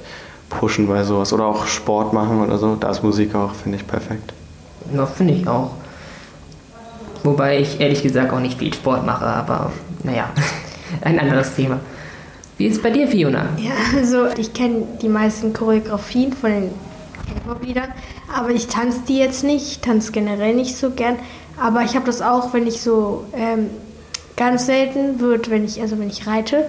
pushen 0.49 0.87
bei 0.87 1.03
sowas. 1.03 1.33
Oder 1.33 1.45
auch 1.45 1.67
Sport 1.67 2.13
machen 2.13 2.41
oder 2.41 2.57
so. 2.57 2.75
Da 2.75 2.89
ist 2.89 3.03
Musik 3.03 3.35
auch, 3.35 3.53
finde 3.53 3.77
ich, 3.77 3.87
perfekt. 3.87 4.33
Ja, 4.93 5.05
finde 5.05 5.33
ich 5.33 5.47
auch. 5.47 5.71
Wobei 7.23 7.59
ich 7.59 7.79
ehrlich 7.79 8.01
gesagt 8.01 8.31
auch 8.31 8.39
nicht 8.39 8.57
viel 8.57 8.73
Sport 8.73 9.05
mache, 9.05 9.25
aber 9.25 9.71
naja, 10.03 10.29
ein 11.01 11.19
anderes 11.19 11.55
Thema. 11.55 11.79
Wie 12.59 12.67
ist 12.67 12.75
es 12.75 12.81
bei 12.81 12.89
dir, 12.89 13.07
Fiona? 13.07 13.47
Ja, 13.57 13.71
also 13.95 14.27
ich 14.37 14.53
kenne 14.53 14.85
die 15.01 15.07
meisten 15.07 15.53
Choreografien 15.53 16.33
von 16.33 16.51
den 16.51 16.63
Hip-Hop-Liedern, 17.33 17.87
aber 18.35 18.49
ich 18.49 18.67
tanze 18.67 18.99
die 19.07 19.17
jetzt 19.17 19.45
nicht, 19.45 19.65
ich 19.65 19.79
tanze 19.79 20.11
generell 20.11 20.53
nicht 20.53 20.75
so 20.75 20.89
gern. 20.89 21.15
Aber 21.57 21.83
ich 21.83 21.95
habe 21.95 22.05
das 22.05 22.21
auch, 22.21 22.53
wenn 22.53 22.67
ich 22.67 22.81
so 22.81 23.23
ähm, 23.33 23.69
ganz 24.35 24.65
selten 24.65 25.21
wird, 25.21 25.49
wenn 25.49 25.63
ich, 25.63 25.79
also 25.79 25.97
wenn 25.99 26.09
ich 26.09 26.27
reite, 26.27 26.65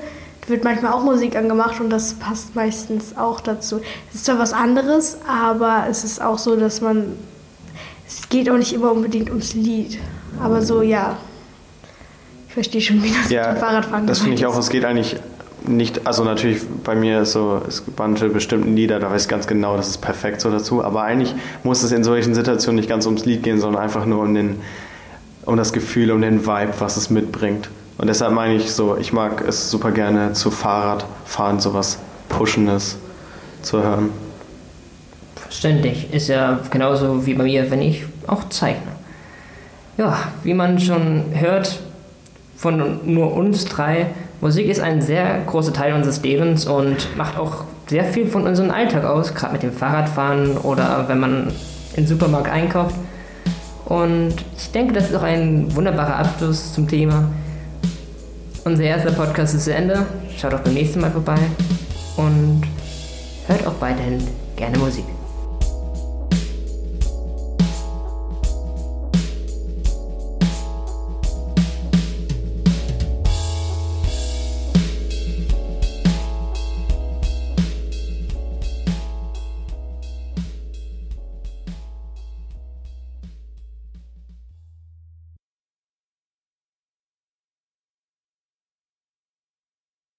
wird 0.46 0.62
manchmal 0.62 0.92
auch 0.92 1.02
Musik 1.02 1.34
angemacht 1.34 1.80
und 1.80 1.90
das 1.90 2.14
passt 2.14 2.54
meistens 2.54 3.16
auch 3.16 3.40
dazu. 3.40 3.80
Es 4.10 4.14
ist 4.14 4.26
zwar 4.26 4.38
was 4.38 4.52
anderes, 4.52 5.18
aber 5.26 5.86
es 5.90 6.04
ist 6.04 6.22
auch 6.22 6.38
so, 6.38 6.54
dass 6.54 6.80
man. 6.80 7.16
Es 8.06 8.28
geht 8.28 8.48
auch 8.48 8.56
nicht 8.56 8.72
immer 8.72 8.92
unbedingt 8.92 9.28
ums 9.28 9.54
Lied. 9.54 9.98
Aber 10.40 10.62
so, 10.62 10.82
ja. 10.82 11.16
Ich 12.46 12.54
verstehe 12.54 12.80
schon, 12.80 13.02
wie 13.02 13.10
das 13.10 13.28
ja, 13.28 13.48
mit 13.48 13.56
dem 13.56 13.60
Fahrradfahren 13.60 14.06
Das 14.06 14.20
finde 14.20 14.36
ich 14.36 14.46
auch, 14.46 14.56
es 14.56 14.68
geht 14.68 14.84
eigentlich 14.84 15.16
nicht, 15.66 16.06
also 16.06 16.24
natürlich 16.24 16.62
bei 16.84 16.94
mir 16.94 17.22
ist 17.22 17.32
so, 17.32 17.60
es 17.66 17.84
gibt 17.84 17.98
manche 17.98 18.28
bestimmten 18.28 18.76
Lieder, 18.76 18.98
da 18.98 19.10
weiß 19.10 19.22
ich 19.22 19.28
ganz 19.28 19.46
genau, 19.46 19.76
das 19.76 19.88
ist 19.88 19.98
perfekt 19.98 20.40
so 20.40 20.50
dazu, 20.50 20.84
aber 20.84 21.02
eigentlich 21.02 21.34
muss 21.62 21.82
es 21.82 21.92
in 21.92 22.04
solchen 22.04 22.34
Situationen 22.34 22.76
nicht 22.76 22.88
ganz 22.88 23.06
ums 23.06 23.24
Lied 23.24 23.42
gehen, 23.42 23.60
sondern 23.60 23.82
einfach 23.82 24.06
nur 24.06 24.22
um, 24.22 24.34
den, 24.34 24.56
um 25.44 25.56
das 25.56 25.72
Gefühl, 25.72 26.10
um 26.10 26.20
den 26.20 26.46
Vibe, 26.46 26.72
was 26.78 26.96
es 26.96 27.10
mitbringt. 27.10 27.68
Und 27.98 28.06
deshalb 28.06 28.32
meine 28.32 28.54
ich 28.54 28.72
so, 28.72 28.96
ich 28.96 29.12
mag 29.12 29.46
es 29.46 29.70
super 29.70 29.90
gerne 29.90 30.32
zu 30.32 30.50
Fahrradfahren, 30.50 31.60
sowas 31.60 31.98
Pushendes 32.28 32.96
zu 33.62 33.82
hören. 33.82 34.10
Verständlich. 35.36 36.12
Ist 36.12 36.28
ja 36.28 36.60
genauso 36.70 37.26
wie 37.26 37.34
bei 37.34 37.44
mir, 37.44 37.70
wenn 37.70 37.82
ich 37.82 38.04
auch 38.26 38.48
zeichne. 38.48 38.92
Ja, 39.98 40.16
wie 40.44 40.54
man 40.54 40.78
schon 40.78 41.24
hört 41.34 41.80
von 42.56 43.00
nur 43.04 43.34
uns 43.34 43.66
drei, 43.66 44.06
Musik 44.40 44.68
ist 44.68 44.80
ein 44.80 45.02
sehr 45.02 45.42
großer 45.46 45.72
Teil 45.72 45.92
unseres 45.92 46.22
Lebens 46.22 46.66
und 46.66 47.14
macht 47.16 47.38
auch 47.38 47.64
sehr 47.88 48.04
viel 48.04 48.26
von 48.26 48.46
unserem 48.46 48.70
Alltag 48.70 49.04
aus, 49.04 49.34
gerade 49.34 49.52
mit 49.52 49.62
dem 49.62 49.72
Fahrradfahren 49.72 50.56
oder 50.56 51.04
wenn 51.08 51.20
man 51.20 51.52
im 51.96 52.06
Supermarkt 52.06 52.50
einkauft. 52.50 52.94
Und 53.84 54.34
ich 54.56 54.70
denke, 54.70 54.94
das 54.94 55.10
ist 55.10 55.16
auch 55.16 55.24
ein 55.24 55.74
wunderbarer 55.74 56.16
Abschluss 56.16 56.72
zum 56.72 56.88
Thema. 56.88 57.24
Unser 58.64 58.84
erster 58.84 59.12
Podcast 59.12 59.54
ist 59.54 59.64
zu 59.64 59.74
Ende. 59.74 60.06
Schaut 60.38 60.54
auch 60.54 60.60
beim 60.60 60.74
nächsten 60.74 61.00
Mal 61.00 61.10
vorbei 61.10 61.38
und 62.16 62.62
hört 63.46 63.66
auch 63.66 63.80
weiterhin 63.80 64.22
gerne 64.56 64.78
Musik. 64.78 65.04